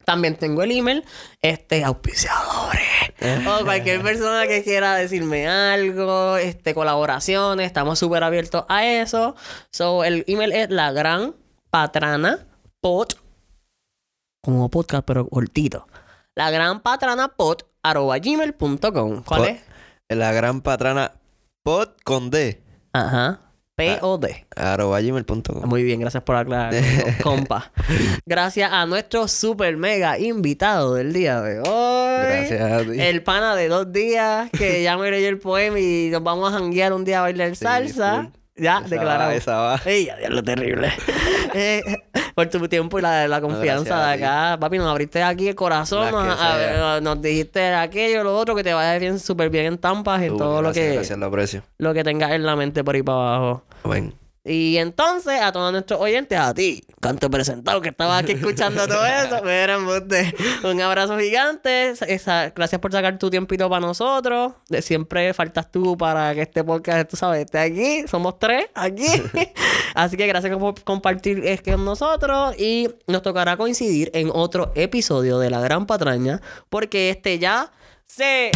[0.04, 1.04] También tengo el email,
[1.42, 2.80] este, auspiciadores.
[3.44, 9.34] o cualquier persona que quiera decirme algo, este, colaboraciones, estamos súper abiertos a eso.
[9.72, 11.34] So, el email es la gran
[11.70, 12.46] patrana
[12.80, 13.08] pod,
[14.44, 15.88] como podcast, pero cortito.
[16.36, 19.22] La gran patrana pod, arroba gmail.com.
[19.24, 19.60] ¿Cuál Pod- es?
[20.16, 21.12] La gran patrana
[21.62, 22.62] pod con D.
[22.92, 23.40] Ajá.
[23.76, 24.46] P-O-D.
[24.56, 25.68] Arroba gmail.com.
[25.68, 26.74] Muy bien, gracias por aclarar,
[27.22, 27.70] compa.
[28.26, 32.26] Gracias a nuestro super mega invitado del día de hoy.
[32.26, 33.00] Gracias a ti.
[33.00, 36.58] El pana de dos días que ya me leyó el poema y nos vamos a
[36.58, 38.22] janguear un día a bailar Sí, salsa.
[38.24, 38.32] full.
[38.64, 39.30] Ya, Esa declarado.
[39.30, 39.80] va, esa va.
[39.84, 40.92] Ey, ya, lo terrible.
[41.54, 41.80] Eh,
[42.46, 44.56] por tu tiempo y la, la confianza de acá.
[44.60, 46.10] Papi, nos abriste aquí el corazón.
[46.10, 50.28] Nos, a- dijiste aquello, lo otro, que te vaya bien, súper bien en Tampas, en
[50.30, 51.62] Tú, todo lo que, Gracias, lo aprecio.
[51.78, 53.62] lo que tengas en la mente por ahí para abajo.
[53.84, 54.14] Ven.
[54.48, 59.04] Y entonces, a todos nuestros oyentes, a ti, canto presentado, que estaba aquí escuchando todo
[59.06, 59.42] eso,
[60.64, 61.90] un abrazo gigante.
[61.90, 64.52] Esa- gracias por sacar tu tiempito para nosotros.
[64.68, 68.04] De siempre faltas tú para que este podcast, tú sabes, esté aquí.
[68.08, 69.06] Somos tres aquí.
[69.94, 72.54] Así que gracias por compartir es con nosotros.
[72.58, 76.40] Y nos tocará coincidir en otro episodio de La Gran Patraña,
[76.70, 77.70] porque este ya
[78.06, 78.50] se.